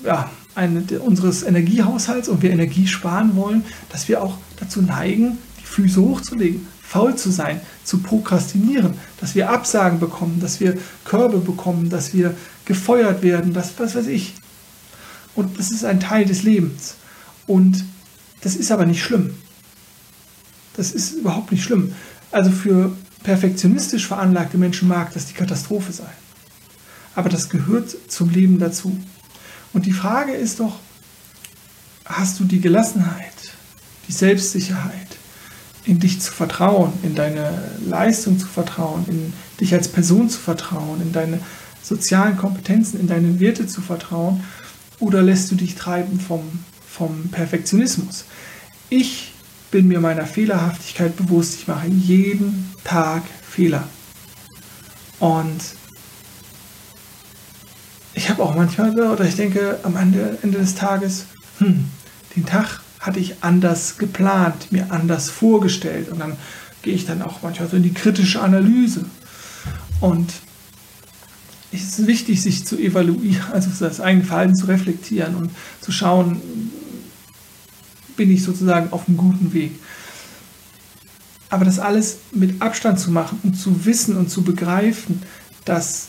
ja, 0.04 0.30
eine, 0.56 0.82
unseres 1.00 1.44
Energiehaushalts 1.44 2.30
und 2.30 2.42
wir 2.42 2.52
Energie 2.52 2.88
sparen 2.88 3.36
wollen, 3.36 3.64
dass 3.90 4.08
wir 4.08 4.22
auch 4.22 4.38
dazu 4.60 4.82
neigen, 4.82 5.38
die 5.60 5.66
Füße 5.66 6.02
hochzulegen, 6.02 6.68
faul 6.82 7.16
zu 7.16 7.32
sein, 7.32 7.62
zu 7.84 8.00
prokrastinieren, 8.00 8.94
dass 9.20 9.36
wir 9.36 9.50
Absagen 9.50 10.00
bekommen, 10.00 10.40
dass 10.40 10.60
wir 10.60 10.78
Körbe 11.04 11.40
bekommen, 11.40 11.90
dass 11.90 12.14
wir 12.14 12.36
gefeuert 12.66 13.22
werden, 13.22 13.54
das 13.54 13.74
was 13.78 13.96
weiß 13.96 14.08
ich. 14.08 14.36
Und 15.36 15.60
das 15.60 15.70
ist 15.70 15.86
ein 15.86 16.00
Teil 16.00 16.26
des 16.26 16.44
Lebens. 16.44 16.96
Und 17.46 17.86
das 18.42 18.56
ist 18.56 18.72
aber 18.72 18.86
nicht 18.86 19.04
schlimm. 19.04 19.36
Das 20.78 20.92
ist 20.92 21.14
überhaupt 21.14 21.52
nicht 21.52 21.64
schlimm. 21.64 21.94
Also 22.32 22.52
für 22.52 22.96
perfektionistisch 23.24 24.08
veranlagte 24.08 24.58
Menschen 24.58 24.88
mag 24.88 25.14
das 25.14 25.26
die 25.26 25.34
Katastrophe 25.34 25.92
sein. 25.92 26.08
Aber 27.16 27.30
das 27.30 27.50
gehört 27.50 27.96
zum 28.08 28.30
Leben 28.30 28.60
dazu. 28.60 28.98
Und 29.74 29.86
die 29.86 29.92
Frage 29.92 30.34
ist 30.34 30.60
doch, 30.60 30.80
hast 32.06 32.40
du 32.40 32.46
die 32.46 32.62
Gelassenheit, 32.62 33.34
die 34.08 34.12
Selbstsicherheit, 34.12 35.18
in 35.84 36.00
dich 36.00 36.20
zu 36.20 36.32
vertrauen, 36.32 36.94
in 37.02 37.16
deine 37.16 37.72
Leistung 37.86 38.38
zu 38.38 38.48
vertrauen, 38.48 39.06
in 39.08 39.34
dich 39.60 39.74
als 39.74 39.88
Person 39.88 40.30
zu 40.30 40.38
vertrauen, 40.38 41.02
in 41.02 41.12
deine 41.12 41.40
sozialen 41.82 42.38
Kompetenzen, 42.38 43.00
in 43.00 43.08
deine 43.08 43.40
Werte 43.40 43.68
zu 43.68 43.82
vertrauen? 43.82 44.44
Oder 45.00 45.22
lässt 45.22 45.50
du 45.52 45.56
dich 45.56 45.76
treiben 45.76 46.20
vom, 46.20 46.42
vom 46.88 47.30
Perfektionismus? 47.30 48.26
Ich 48.90 49.34
bin 49.72 49.88
mir 49.88 50.00
meiner 50.00 50.26
Fehlerhaftigkeit 50.26 51.16
bewusst. 51.16 51.56
Ich 51.56 51.68
mache 51.68 51.88
jeden 51.88 52.74
Tag 52.84 53.24
Fehler. 53.48 53.88
Und 55.20 55.62
ich 58.14 58.30
habe 58.30 58.44
auch 58.44 58.56
manchmal, 58.56 58.98
oder 59.00 59.26
ich 59.26 59.36
denke 59.36 59.80
am 59.84 59.96
Ende, 59.96 60.38
Ende 60.42 60.60
des 60.60 60.76
Tages, 60.76 61.26
hm, 61.60 61.86
den 62.36 62.46
Tag 62.46 62.82
hatte 63.00 63.20
ich 63.20 63.36
anders 63.42 63.98
geplant, 63.98 64.72
mir 64.72 64.92
anders 64.92 65.30
vorgestellt. 65.30 66.10
Und 66.10 66.20
dann 66.20 66.38
gehe 66.82 66.94
ich 66.94 67.06
dann 67.06 67.22
auch 67.22 67.42
manchmal 67.42 67.70
so 67.70 67.78
in 67.78 67.84
die 67.84 67.94
kritische 67.94 68.42
Analyse. 68.42 69.06
Und 70.00 70.34
es 71.72 72.00
ist 72.00 72.08
wichtig, 72.08 72.42
sich 72.42 72.66
zu 72.66 72.78
evaluieren, 72.78 73.46
also 73.52 73.70
das 73.80 74.00
eigene 74.00 74.26
Verhalten 74.26 74.56
zu 74.56 74.68
reflektieren 74.68 75.36
und 75.36 75.52
zu 75.82 75.92
schauen, 75.92 76.42
bin 78.18 78.32
ich 78.32 78.44
sozusagen 78.44 78.92
auf 78.92 79.08
einem 79.08 79.18
guten 79.18 79.54
Weg. 79.54 79.72
Aber 81.50 81.64
das 81.64 81.80
alles 81.80 82.18
mit 82.34 82.62
Abstand 82.62 83.00
zu 83.00 83.12
machen 83.12 83.40
und 83.44 83.54
zu 83.54 83.86
wissen 83.86 84.18
und 84.18 84.30
zu 84.30 84.44
begreifen, 84.44 85.22
dass 85.64 86.08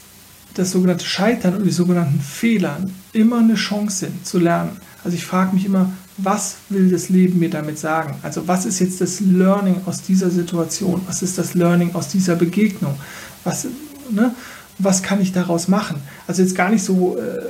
das 0.54 0.72
sogenannte 0.72 1.04
Scheitern 1.04 1.54
und 1.54 1.64
die 1.64 1.70
sogenannten 1.70 2.20
Fehler 2.20 2.78
immer 3.12 3.38
eine 3.38 3.54
Chance 3.54 4.06
sind 4.06 4.26
zu 4.26 4.38
lernen. 4.38 4.78
Also 5.04 5.16
ich 5.16 5.24
frage 5.24 5.54
mich 5.54 5.64
immer, 5.64 5.92
was 6.16 6.56
will 6.68 6.90
das 6.90 7.08
Leben 7.08 7.38
mir 7.38 7.50
damit 7.50 7.78
sagen? 7.78 8.16
Also 8.22 8.48
was 8.48 8.66
ist 8.66 8.80
jetzt 8.80 9.00
das 9.00 9.20
Learning 9.20 9.82
aus 9.86 10.02
dieser 10.02 10.30
Situation? 10.30 11.00
Was 11.06 11.22
ist 11.22 11.38
das 11.38 11.54
Learning 11.54 11.94
aus 11.94 12.08
dieser 12.08 12.34
Begegnung? 12.34 12.98
Was, 13.44 13.68
ne, 14.10 14.34
was 14.78 15.02
kann 15.02 15.20
ich 15.20 15.32
daraus 15.32 15.68
machen? 15.68 16.02
Also 16.26 16.42
jetzt 16.42 16.56
gar 16.56 16.70
nicht 16.70 16.82
so 16.82 17.16
äh, 17.16 17.40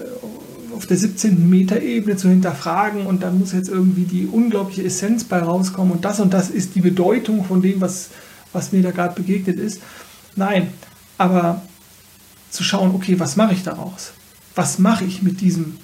auf 0.78 0.86
der 0.86 0.96
17. 0.96 1.50
Meter-Ebene 1.50 2.16
zu 2.16 2.28
hinterfragen 2.28 3.04
und 3.04 3.24
dann 3.24 3.40
muss 3.40 3.50
jetzt 3.50 3.68
irgendwie 3.68 4.04
die 4.04 4.26
unglaubliche 4.26 4.84
Essenz 4.84 5.24
bei 5.24 5.40
rauskommen 5.40 5.90
und 5.90 6.04
das 6.04 6.20
und 6.20 6.32
das 6.32 6.50
ist 6.50 6.76
die 6.76 6.80
Bedeutung 6.80 7.44
von 7.44 7.60
dem, 7.60 7.80
was, 7.80 8.10
was 8.52 8.70
mir 8.70 8.80
da 8.80 8.92
gerade 8.92 9.16
begegnet 9.16 9.58
ist. 9.58 9.82
Nein, 10.36 10.68
aber 11.18 11.62
zu 12.50 12.62
schauen, 12.62 12.94
okay, 12.94 13.18
was 13.18 13.34
mache 13.34 13.54
ich 13.54 13.64
daraus? 13.64 14.12
Was 14.54 14.78
mache 14.78 15.04
ich 15.04 15.20
mit 15.20 15.40
diesem 15.40 15.78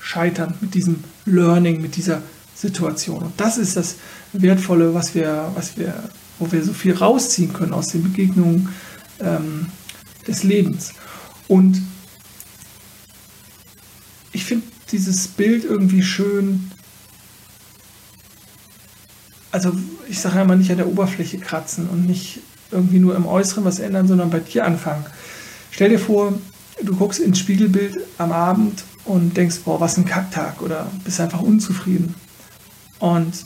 Scheitern, 0.00 0.54
mit 0.60 0.74
diesem 0.74 1.04
Learning, 1.24 1.80
mit 1.80 1.94
dieser 1.94 2.22
Situation? 2.56 3.22
Und 3.22 3.40
das 3.40 3.56
ist 3.56 3.76
das 3.76 3.98
Wertvolle, 4.32 4.94
was 4.94 5.14
wir, 5.14 5.52
was 5.54 5.78
wir, 5.78 5.94
wo 6.40 6.50
wir 6.50 6.64
so 6.64 6.72
viel 6.72 6.96
rausziehen 6.96 7.52
können 7.52 7.72
aus 7.72 7.86
den 7.86 8.02
Begegnungen 8.02 8.68
ähm, 9.20 9.66
des 10.26 10.42
Lebens. 10.42 10.92
Und 11.46 11.80
ich 14.40 14.46
finde 14.46 14.66
dieses 14.90 15.28
Bild 15.28 15.64
irgendwie 15.64 16.02
schön. 16.02 16.70
Also 19.52 19.72
ich 20.08 20.18
sage 20.18 20.36
ja 20.36 20.42
immer 20.42 20.56
nicht 20.56 20.70
an 20.70 20.78
der 20.78 20.86
Oberfläche 20.86 21.38
kratzen 21.38 21.90
und 21.90 22.06
nicht 22.06 22.40
irgendwie 22.70 23.00
nur 23.00 23.14
im 23.16 23.26
Äußeren 23.26 23.66
was 23.66 23.80
ändern, 23.80 24.08
sondern 24.08 24.30
bei 24.30 24.40
dir 24.40 24.64
anfangen. 24.64 25.04
Stell 25.70 25.90
dir 25.90 25.98
vor, 25.98 26.32
du 26.82 26.96
guckst 26.96 27.20
ins 27.20 27.38
Spiegelbild 27.38 27.98
am 28.16 28.32
Abend 28.32 28.82
und 29.04 29.36
denkst, 29.36 29.58
boah, 29.62 29.78
was 29.78 29.98
ein 29.98 30.06
Kacktag 30.06 30.62
oder 30.62 30.90
bist 31.04 31.20
einfach 31.20 31.42
unzufrieden. 31.42 32.14
Und 32.98 33.44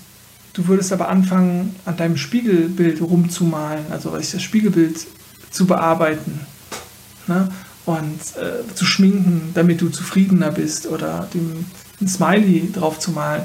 du 0.52 0.68
würdest 0.68 0.92
aber 0.92 1.08
anfangen, 1.08 1.74
an 1.86 1.96
deinem 1.96 2.16
Spiegelbild 2.16 3.02
rumzumalen, 3.02 3.84
also 3.90 4.16
das 4.16 4.40
Spiegelbild 4.40 5.06
zu 5.50 5.66
bearbeiten. 5.66 6.46
Ne? 7.26 7.48
Und 7.86 8.20
äh, 8.36 8.74
zu 8.74 8.84
schminken, 8.84 9.50
damit 9.54 9.80
du 9.80 9.88
zufriedener 9.88 10.50
bist 10.50 10.86
oder 10.86 11.28
dem 11.34 11.66
ein 12.00 12.08
Smiley 12.08 12.72
drauf 12.72 12.98
zu 12.98 13.12
malen. 13.12 13.44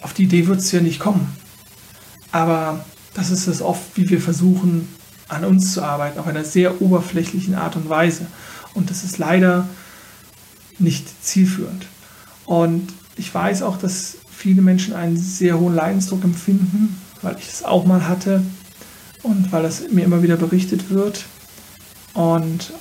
Auf 0.00 0.14
die 0.14 0.24
Idee 0.24 0.46
würdest 0.46 0.72
du 0.72 0.76
ja 0.76 0.82
nicht 0.82 1.00
kommen. 1.00 1.36
Aber 2.32 2.84
das 3.14 3.30
ist 3.30 3.46
es 3.46 3.62
oft, 3.62 3.82
wie 3.94 4.08
wir 4.08 4.20
versuchen, 4.20 4.88
an 5.28 5.44
uns 5.44 5.72
zu 5.72 5.82
arbeiten, 5.82 6.18
auf 6.18 6.26
einer 6.26 6.44
sehr 6.44 6.80
oberflächlichen 6.80 7.54
Art 7.54 7.76
und 7.76 7.88
Weise. 7.88 8.26
Und 8.74 8.90
das 8.90 9.04
ist 9.04 9.18
leider 9.18 9.68
nicht 10.78 11.24
zielführend. 11.24 11.86
Und 12.44 12.92
ich 13.16 13.34
weiß 13.34 13.62
auch, 13.62 13.78
dass 13.78 14.18
viele 14.30 14.62
Menschen 14.62 14.94
einen 14.94 15.16
sehr 15.16 15.58
hohen 15.58 15.74
Leidensdruck 15.74 16.22
empfinden, 16.22 17.00
weil 17.22 17.36
ich 17.38 17.48
es 17.48 17.64
auch 17.64 17.86
mal 17.86 18.06
hatte 18.06 18.42
und 19.22 19.50
weil 19.50 19.64
es 19.64 19.90
mir 19.90 20.04
immer 20.04 20.22
wieder 20.22 20.36
berichtet 20.36 20.90
wird. 20.90 21.24
Und 22.12 22.72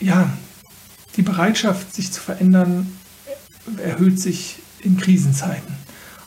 ja, 0.00 0.30
die 1.16 1.22
Bereitschaft, 1.22 1.94
sich 1.94 2.12
zu 2.12 2.20
verändern, 2.20 2.96
erhöht 3.82 4.18
sich 4.18 4.56
in 4.80 4.96
Krisenzeiten. 4.96 5.74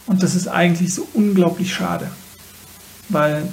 Und 0.06 0.22
das 0.22 0.36
ist 0.36 0.48
eigentlich 0.48 0.94
so 0.94 1.08
unglaublich 1.14 1.74
schade, 1.74 2.12
weil, 3.10 3.52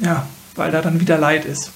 ja, 0.00 0.26
weil 0.56 0.70
da 0.70 0.82
dann 0.82 1.00
wieder 1.00 1.18
Leid 1.18 1.44
ist. 1.44 1.70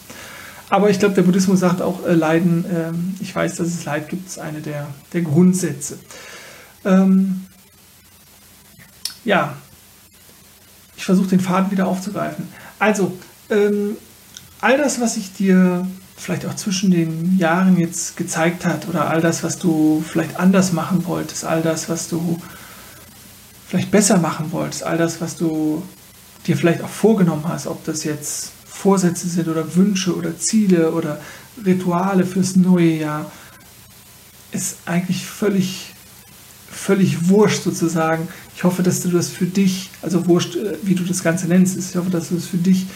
Aber 0.70 0.90
ich 0.90 0.98
glaube, 0.98 1.14
der 1.14 1.22
Buddhismus 1.22 1.60
sagt 1.60 1.80
auch, 1.80 2.04
äh, 2.04 2.14
Leiden, 2.14 2.64
äh, 2.64 3.22
ich 3.22 3.34
weiß, 3.34 3.56
dass 3.56 3.68
es 3.68 3.84
Leid 3.84 4.08
gibt, 4.08 4.26
ist 4.26 4.38
eine 4.38 4.60
der, 4.60 4.88
der 5.12 5.22
Grundsätze. 5.22 5.98
Ähm, 6.84 7.46
ja, 9.24 9.56
ich 10.96 11.04
versuche 11.04 11.28
den 11.28 11.40
Faden 11.40 11.70
wieder 11.70 11.86
aufzugreifen. 11.86 12.48
Also, 12.78 13.16
ähm, 13.50 13.96
all 14.60 14.76
das, 14.78 15.00
was 15.00 15.16
ich 15.16 15.32
dir 15.32 15.86
vielleicht 16.16 16.46
auch 16.46 16.54
zwischen 16.54 16.90
den 16.90 17.38
Jahren 17.38 17.78
jetzt 17.78 18.16
gezeigt 18.16 18.64
hat 18.64 18.88
oder 18.88 19.08
all 19.08 19.20
das, 19.20 19.42
was 19.42 19.58
du 19.58 20.04
vielleicht 20.06 20.38
anders 20.38 20.72
machen 20.72 21.04
wolltest, 21.06 21.44
all 21.44 21.62
das, 21.62 21.88
was 21.88 22.08
du 22.08 22.40
vielleicht 23.66 23.90
besser 23.90 24.18
machen 24.18 24.52
wolltest, 24.52 24.84
all 24.84 24.96
das, 24.96 25.20
was 25.20 25.36
du 25.36 25.82
dir 26.46 26.56
vielleicht 26.56 26.82
auch 26.82 26.88
vorgenommen 26.88 27.44
hast, 27.48 27.66
ob 27.66 27.84
das 27.84 28.04
jetzt 28.04 28.52
Vorsätze 28.64 29.28
sind 29.28 29.48
oder 29.48 29.76
Wünsche 29.76 30.14
oder 30.14 30.36
Ziele 30.38 30.92
oder 30.92 31.20
Rituale 31.64 32.24
fürs 32.24 32.56
neue 32.56 32.98
Jahr, 32.98 33.30
ist 34.52 34.76
eigentlich 34.84 35.26
völlig, 35.26 35.94
völlig 36.70 37.28
wurscht 37.28 37.62
sozusagen. 37.62 38.28
Ich 38.54 38.64
hoffe, 38.64 38.82
dass 38.82 39.00
du 39.00 39.08
das 39.08 39.28
für 39.28 39.46
dich, 39.46 39.90
also 40.02 40.26
wurscht, 40.26 40.56
äh, 40.56 40.76
wie 40.82 40.94
du 40.94 41.04
das 41.04 41.22
Ganze 41.22 41.46
nennst, 41.48 41.76
ich 41.76 41.96
hoffe, 41.96 42.10
dass 42.10 42.28
du 42.28 42.36
das 42.36 42.46
für 42.46 42.58
dich 42.58 42.86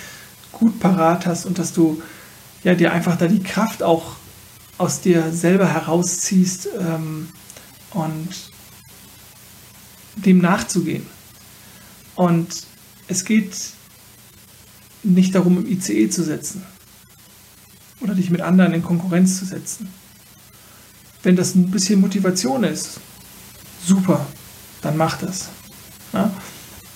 gut 0.52 0.78
parat 0.78 1.26
hast 1.26 1.46
und 1.46 1.58
dass 1.58 1.72
du 1.72 2.02
ja, 2.64 2.74
dir 2.74 2.92
einfach 2.92 3.16
da 3.16 3.26
die 3.26 3.42
Kraft 3.42 3.82
auch 3.82 4.16
aus 4.78 5.00
dir 5.00 5.32
selber 5.32 5.72
herausziehst 5.72 6.68
ähm, 6.78 7.28
und 7.92 8.28
dem 10.16 10.38
nachzugehen. 10.38 11.06
Und 12.14 12.66
es 13.06 13.24
geht 13.24 13.54
nicht 15.02 15.34
darum, 15.34 15.58
im 15.58 15.66
ICE 15.66 16.10
zu 16.10 16.24
setzen 16.24 16.64
oder 18.00 18.14
dich 18.14 18.30
mit 18.30 18.40
anderen 18.40 18.74
in 18.74 18.82
Konkurrenz 18.82 19.38
zu 19.38 19.44
setzen. 19.44 19.92
Wenn 21.22 21.36
das 21.36 21.54
ein 21.54 21.70
bisschen 21.70 22.00
Motivation 22.00 22.64
ist, 22.64 23.00
super, 23.84 24.26
dann 24.82 24.96
mach 24.96 25.18
das. 25.18 25.48
Ja? 26.12 26.30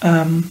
Ähm, 0.01 0.51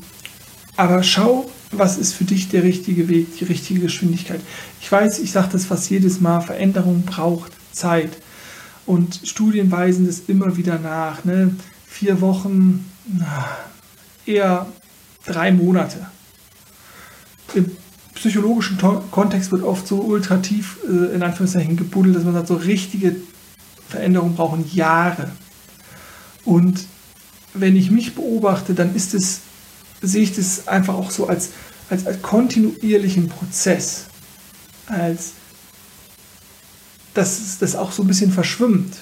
aber 0.75 1.03
schau, 1.03 1.49
was 1.71 1.97
ist 1.97 2.13
für 2.13 2.25
dich 2.25 2.49
der 2.49 2.63
richtige 2.63 3.07
Weg, 3.07 3.37
die 3.37 3.45
richtige 3.45 3.81
Geschwindigkeit. 3.81 4.41
Ich 4.81 4.91
weiß, 4.91 5.19
ich 5.19 5.31
sage 5.31 5.49
das 5.53 5.65
fast 5.65 5.89
jedes 5.89 6.19
Mal, 6.19 6.41
Veränderung 6.41 7.03
braucht 7.03 7.51
Zeit. 7.71 8.17
Und 8.85 9.21
Studien 9.23 9.71
weisen 9.71 10.05
das 10.05 10.21
immer 10.27 10.57
wieder 10.57 10.79
nach. 10.79 11.23
Ne? 11.23 11.55
Vier 11.87 12.19
Wochen, 12.19 12.85
eher 14.25 14.67
drei 15.25 15.51
Monate. 15.51 16.07
Im 17.53 17.71
psychologischen 18.15 18.77
Kontext 19.11 19.51
wird 19.51 19.63
oft 19.63 19.87
so 19.87 20.01
ultrativ 20.01 20.77
äh, 20.87 21.15
in 21.15 21.23
Anführungszeichen 21.23 21.77
gebuddelt, 21.77 22.15
dass 22.15 22.23
man 22.23 22.33
sagt, 22.33 22.47
so 22.47 22.55
richtige 22.55 23.15
Veränderungen 23.87 24.35
brauchen 24.35 24.65
Jahre. 24.73 25.31
Und 26.45 26.85
wenn 27.53 27.75
ich 27.75 27.91
mich 27.91 28.15
beobachte, 28.15 28.73
dann 28.73 28.95
ist 28.95 29.13
es 29.13 29.41
sehe 30.01 30.23
ich 30.23 30.35
das 30.35 30.67
einfach 30.67 30.95
auch 30.95 31.11
so 31.11 31.27
als, 31.27 31.49
als, 31.89 32.05
als 32.05 32.21
kontinuierlichen 32.21 33.29
Prozess, 33.29 34.05
als 34.87 35.33
dass 37.13 37.57
das 37.59 37.75
auch 37.75 37.91
so 37.91 38.03
ein 38.03 38.07
bisschen 38.07 38.31
verschwimmt. 38.31 38.97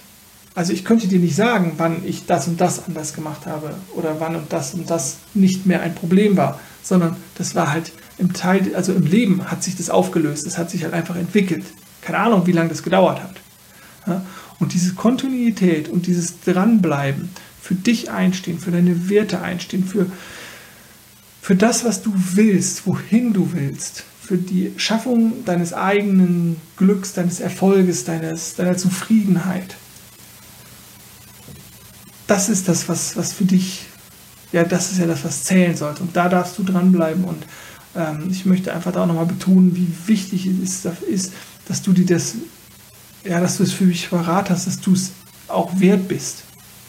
Also 0.55 0.73
ich 0.73 0.83
könnte 0.83 1.07
dir 1.07 1.19
nicht 1.19 1.35
sagen, 1.35 1.73
wann 1.77 2.03
ich 2.05 2.25
das 2.25 2.47
und 2.47 2.59
das 2.59 2.85
anders 2.85 3.13
gemacht 3.13 3.45
habe 3.45 3.75
oder 3.95 4.19
wann 4.19 4.35
und 4.35 4.51
das 4.51 4.73
und 4.73 4.89
das 4.89 5.17
nicht 5.33 5.65
mehr 5.65 5.81
ein 5.81 5.95
Problem 5.95 6.37
war, 6.37 6.59
sondern 6.83 7.15
das 7.35 7.55
war 7.55 7.71
halt 7.71 7.91
im 8.17 8.33
Teil, 8.33 8.75
also 8.75 8.93
im 8.93 9.05
Leben 9.05 9.49
hat 9.49 9.63
sich 9.63 9.77
das 9.77 9.89
aufgelöst, 9.89 10.45
das 10.45 10.57
hat 10.57 10.69
sich 10.69 10.83
halt 10.83 10.93
einfach 10.93 11.15
entwickelt. 11.15 11.63
Keine 12.01 12.17
Ahnung, 12.17 12.47
wie 12.47 12.51
lange 12.51 12.69
das 12.69 12.83
gedauert 12.83 13.21
hat. 13.21 13.35
Ja? 14.07 14.25
Und 14.59 14.73
diese 14.73 14.95
Kontinuität 14.95 15.87
und 15.87 16.07
dieses 16.07 16.41
Dranbleiben, 16.41 17.29
für 17.61 17.75
dich 17.75 18.09
einstehen, 18.09 18.59
für 18.59 18.71
deine 18.71 19.09
Werte 19.09 19.41
einstehen, 19.41 19.85
für, 19.85 20.07
für 21.49 21.55
das, 21.55 21.83
was 21.83 22.03
du 22.03 22.13
willst, 22.15 22.85
wohin 22.85 23.33
du 23.33 23.53
willst, 23.53 24.03
für 24.21 24.37
die 24.37 24.71
Schaffung 24.77 25.43
deines 25.45 25.73
eigenen 25.73 26.57
Glücks, 26.77 27.13
deines 27.13 27.39
Erfolges, 27.39 28.05
deines, 28.05 28.53
deiner 28.53 28.77
Zufriedenheit. 28.77 29.75
Das 32.27 32.49
ist 32.49 32.67
das, 32.67 32.87
was, 32.87 33.17
was 33.17 33.33
für 33.33 33.45
dich, 33.45 33.87
ja, 34.51 34.63
das 34.63 34.91
ist 34.91 34.99
ja 34.99 35.07
das, 35.07 35.23
was 35.23 35.43
zählen 35.43 35.75
sollte. 35.75 36.03
Und 36.03 36.15
da 36.15 36.29
darfst 36.29 36.55
du 36.59 36.63
dranbleiben. 36.63 37.23
Und 37.23 37.43
ähm, 37.95 38.27
ich 38.29 38.45
möchte 38.45 38.71
einfach 38.71 38.91
da 38.91 39.01
auch 39.01 39.07
nochmal 39.07 39.25
betonen, 39.25 39.75
wie 39.75 39.87
wichtig 40.05 40.45
es 40.45 40.85
ist, 40.85 41.33
dass 41.67 41.81
du 41.81 41.93
dir 41.93 42.05
das, 42.05 42.35
ja, 43.23 43.39
dass 43.39 43.57
du 43.57 43.63
es 43.63 43.73
für 43.73 43.85
mich 43.85 44.07
verrat 44.07 44.51
hast, 44.51 44.67
dass 44.67 44.79
du 44.79 44.93
es 44.93 45.13
auch 45.47 45.79
wert 45.79 46.07
bist. 46.07 46.43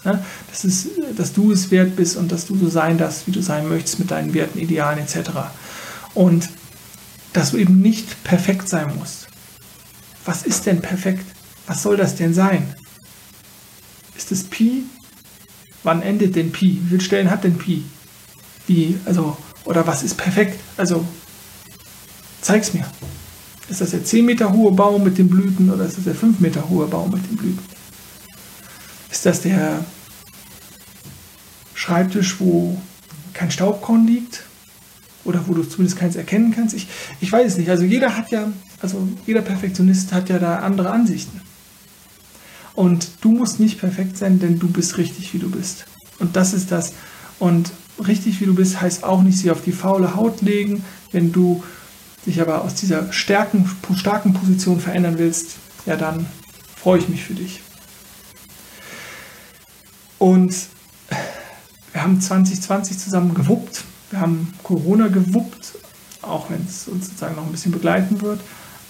Ne? 0.05 0.25
Das 0.49 0.65
ist, 0.65 0.89
dass 1.17 1.33
du 1.33 1.53
es 1.53 1.71
wert 1.71 1.97
bist 1.97 2.17
und 2.17 2.33
dass 2.33 2.47
du 2.47 2.57
so 2.57 2.69
sein 2.69 2.99
darfst, 2.99 3.27
wie 3.27 3.33
du 3.33 3.43
sein 3.43 3.69
möchtest 3.69 3.99
mit 3.99 4.11
deinen 4.11 4.35
Werten, 4.35 4.59
Idealen 4.59 4.99
etc. 4.99 5.31
Und 6.15 6.49
dass 7.33 7.53
du 7.53 7.59
eben 7.59 7.81
nicht 7.81 8.25
perfekt 8.25 8.69
sein 8.69 8.97
musst. 8.99 9.29
Was 10.25 10.43
ist 10.43 10.67
denn 10.67 10.81
perfekt? 10.81 11.25
Was 11.67 11.83
soll 11.83 11.97
das 11.97 12.17
denn 12.17 12.35
sein? 12.35 12.75
Ist 14.17 14.33
es 14.33 14.45
Pi? 14.45 14.85
Wann 15.83 16.03
endet 16.03 16.37
denn 16.37 16.53
Pi? 16.53 16.81
Wie 16.83 16.89
viele 16.89 17.01
Stellen 17.01 17.31
hat 17.31 17.45
denn 17.45 17.57
Pi? 17.57 17.85
Wie, 18.67 18.99
also, 19.05 19.37
oder 19.65 19.87
was 19.87 20.03
ist 20.03 20.17
perfekt? 20.17 20.61
Also, 20.77 21.05
zeig's 22.41 22.75
mir. 22.75 22.85
Ist 23.69 23.81
das 23.81 23.91
der 23.91 24.05
10 24.05 24.27
Meter 24.27 24.53
hohe 24.53 24.73
Baum 24.73 25.05
mit 25.05 25.17
den 25.17 25.29
Blüten 25.29 25.71
oder 25.71 25.85
ist 25.85 25.97
das 25.97 26.05
der 26.05 26.15
5 26.15 26.41
Meter 26.41 26.69
hohe 26.69 26.87
Baum 26.87 27.13
mit 27.13 27.25
den 27.31 27.37
Blüten? 27.37 27.80
Ist 29.11 29.27
das 29.27 29.41
der 29.41 29.85
Schreibtisch, 31.75 32.41
wo 32.41 32.81
kein 33.33 33.51
Staubkorn 33.51 34.07
liegt? 34.07 34.45
Oder 35.25 35.47
wo 35.47 35.55
du 35.55 35.63
zumindest 35.63 35.99
keins 35.99 36.17
erkennen 36.17 36.53
kannst? 36.55 36.75
Ich, 36.75 36.89
ich 37.21 37.31
weiß 37.31 37.53
es 37.53 37.59
nicht. 37.59 37.71
Also 37.71 37.85
jeder 37.85 38.17
hat 38.17 38.31
ja, 38.31 38.51
also 38.81 39.07
jeder 39.27 39.43
Perfektionist 39.43 40.13
hat 40.13 40.29
ja 40.29 40.39
da 40.39 40.61
andere 40.61 40.91
Ansichten. 40.91 41.41
Und 42.75 43.09
du 43.21 43.33
musst 43.33 43.61
nicht 43.61 43.79
perfekt 43.79 44.17
sein, 44.17 44.39
denn 44.39 44.59
du 44.59 44.69
bist 44.69 44.97
richtig, 44.97 45.35
wie 45.35 45.39
du 45.39 45.51
bist. 45.51 45.85
Und 46.19 46.37
das 46.37 46.55
ist 46.55 46.71
das. 46.71 46.95
Und 47.39 47.73
richtig, 48.07 48.41
wie 48.41 48.47
du 48.47 48.55
bist, 48.55 48.81
heißt 48.81 49.05
auch 49.05 49.23
nicht, 49.23 49.39
sie 49.39 49.51
auf 49.51 49.63
die 49.63 49.73
faule 49.73 50.15
Haut 50.15 50.41
legen. 50.41 50.85
Wenn 51.13 51.33
du 51.33 51.63
dich 52.27 52.41
aber 52.41 52.63
aus 52.63 52.75
dieser 52.75 53.13
starken, 53.13 53.71
starken 53.97 54.33
Position 54.33 54.81
verändern 54.81 55.19
willst, 55.19 55.57
ja, 55.87 55.97
dann 55.97 56.27
freue 56.77 56.99
ich 56.99 57.09
mich 57.09 57.25
für 57.25 57.35
dich. 57.35 57.61
Und 60.21 60.55
wir 61.93 62.03
haben 62.03 62.21
2020 62.21 62.99
zusammen 62.99 63.35
gewuppt. 63.35 63.85
Wir 64.11 64.21
haben 64.21 64.53
Corona 64.63 65.09
gewuppt, 65.09 65.79
auch 66.21 66.51
wenn 66.51 66.65
es 66.69 66.87
uns 66.89 67.07
sozusagen 67.07 67.37
noch 67.37 67.47
ein 67.47 67.53
bisschen 67.53 67.73
begleiten 67.73 68.21
wird. 68.21 68.41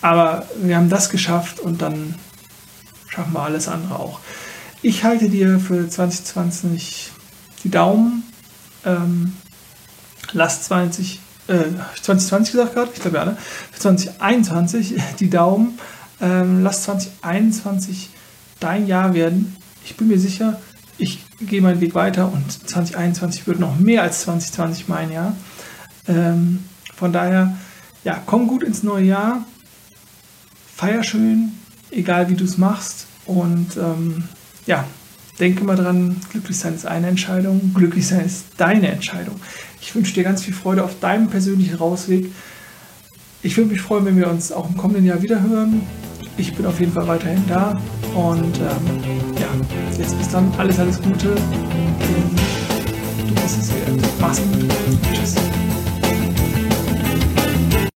Aber 0.03 0.47
wir 0.61 0.77
haben 0.77 0.89
das 0.89 1.09
geschafft 1.09 1.61
und 1.61 1.83
dann 1.83 2.17
schaffen 3.09 3.33
wir 3.33 3.43
alles 3.43 3.69
andere 3.69 4.01
auch. 4.01 4.19
Ich 4.83 5.05
halte 5.05 5.29
dir 5.29 5.61
für 5.61 5.89
2020 5.89 7.13
die 7.63 7.71
Daumen. 7.71 8.25
Ähm, 8.85 9.37
lass 10.33 10.63
20, 10.65 11.21
äh, 11.47 11.65
2020 12.03 12.53
gesagt 12.53 12.75
gerade, 12.75 12.91
ich 12.93 13.01
glaube 13.01 13.17
ja, 13.19 13.25
ne? 13.25 13.37
Für 13.71 13.79
2021 13.79 14.95
die 15.21 15.31
Daumen. 15.31 15.79
Ähm, 16.21 16.65
lass 16.65 16.83
2021 16.85 18.11
dein 18.59 18.89
Jahr 18.89 19.15
werden. 19.15 19.57
Ich 19.85 19.97
bin 19.97 20.09
mir 20.09 20.19
sicher, 20.19 20.61
ich 21.01 21.25
gehe 21.41 21.63
meinen 21.63 21.81
Weg 21.81 21.95
weiter 21.95 22.31
und 22.33 22.69
2021 22.69 23.47
wird 23.47 23.59
noch 23.59 23.79
mehr 23.79 24.03
als 24.03 24.23
2020 24.23 24.89
mein 24.89 25.11
Jahr. 25.11 25.37
Ähm, 26.07 26.65
von 26.95 27.13
daher, 27.13 27.57
ja, 28.05 28.23
komm 28.27 28.47
gut 28.47 28.63
ins 28.63 28.83
neue 28.83 29.07
Jahr, 29.07 29.45
feier 30.77 31.03
schön, 31.03 31.53
egal 31.91 32.29
wie 32.29 32.35
du 32.35 32.45
es 32.45 32.59
machst 32.59 33.07
und 33.25 33.77
ähm, 33.77 34.25
ja, 34.67 34.85
denke 35.39 35.65
mal 35.65 35.77
dran, 35.77 36.17
glücklich 36.31 36.59
sein 36.59 36.75
ist 36.75 36.87
eine 36.87 37.09
Entscheidung, 37.09 37.73
glücklich 37.75 38.07
sein 38.07 38.27
ist 38.27 38.45
deine 38.59 38.89
Entscheidung. 38.89 39.41
Ich 39.81 39.95
wünsche 39.95 40.13
dir 40.13 40.25
ganz 40.25 40.43
viel 40.45 40.55
Freude 40.55 40.85
auf 40.85 41.01
deinem 41.01 41.29
persönlichen 41.29 41.77
Rausweg. 41.77 42.31
Ich 43.43 43.57
würde 43.57 43.71
mich 43.71 43.81
freuen, 43.81 44.05
wenn 44.05 44.19
wir 44.19 44.29
uns 44.29 44.53
auch 44.53 44.69
im 44.69 44.77
kommenden 44.77 45.07
Jahr 45.07 45.23
wieder 45.23 45.43
hören. 45.43 45.81
Ich 46.37 46.55
bin 46.55 46.67
auf 46.67 46.79
jeden 46.79 46.93
Fall 46.93 47.09
weiterhin 47.09 47.43
da 47.49 47.81
und 48.15 48.59
ähm, 48.59 49.20
sagen. 49.51 49.67
Jetzt 49.99 50.19
bis 50.19 50.29
dann, 50.29 50.53
alles, 50.59 50.79
alles 50.79 51.01
Gute. 51.03 51.35
Du 53.29 53.35
bist 53.35 53.59
es 53.61 53.75
wert. 53.75 54.03
Mach's 54.21 54.39
gut. 54.39 54.69
Tschüss. 55.13 55.35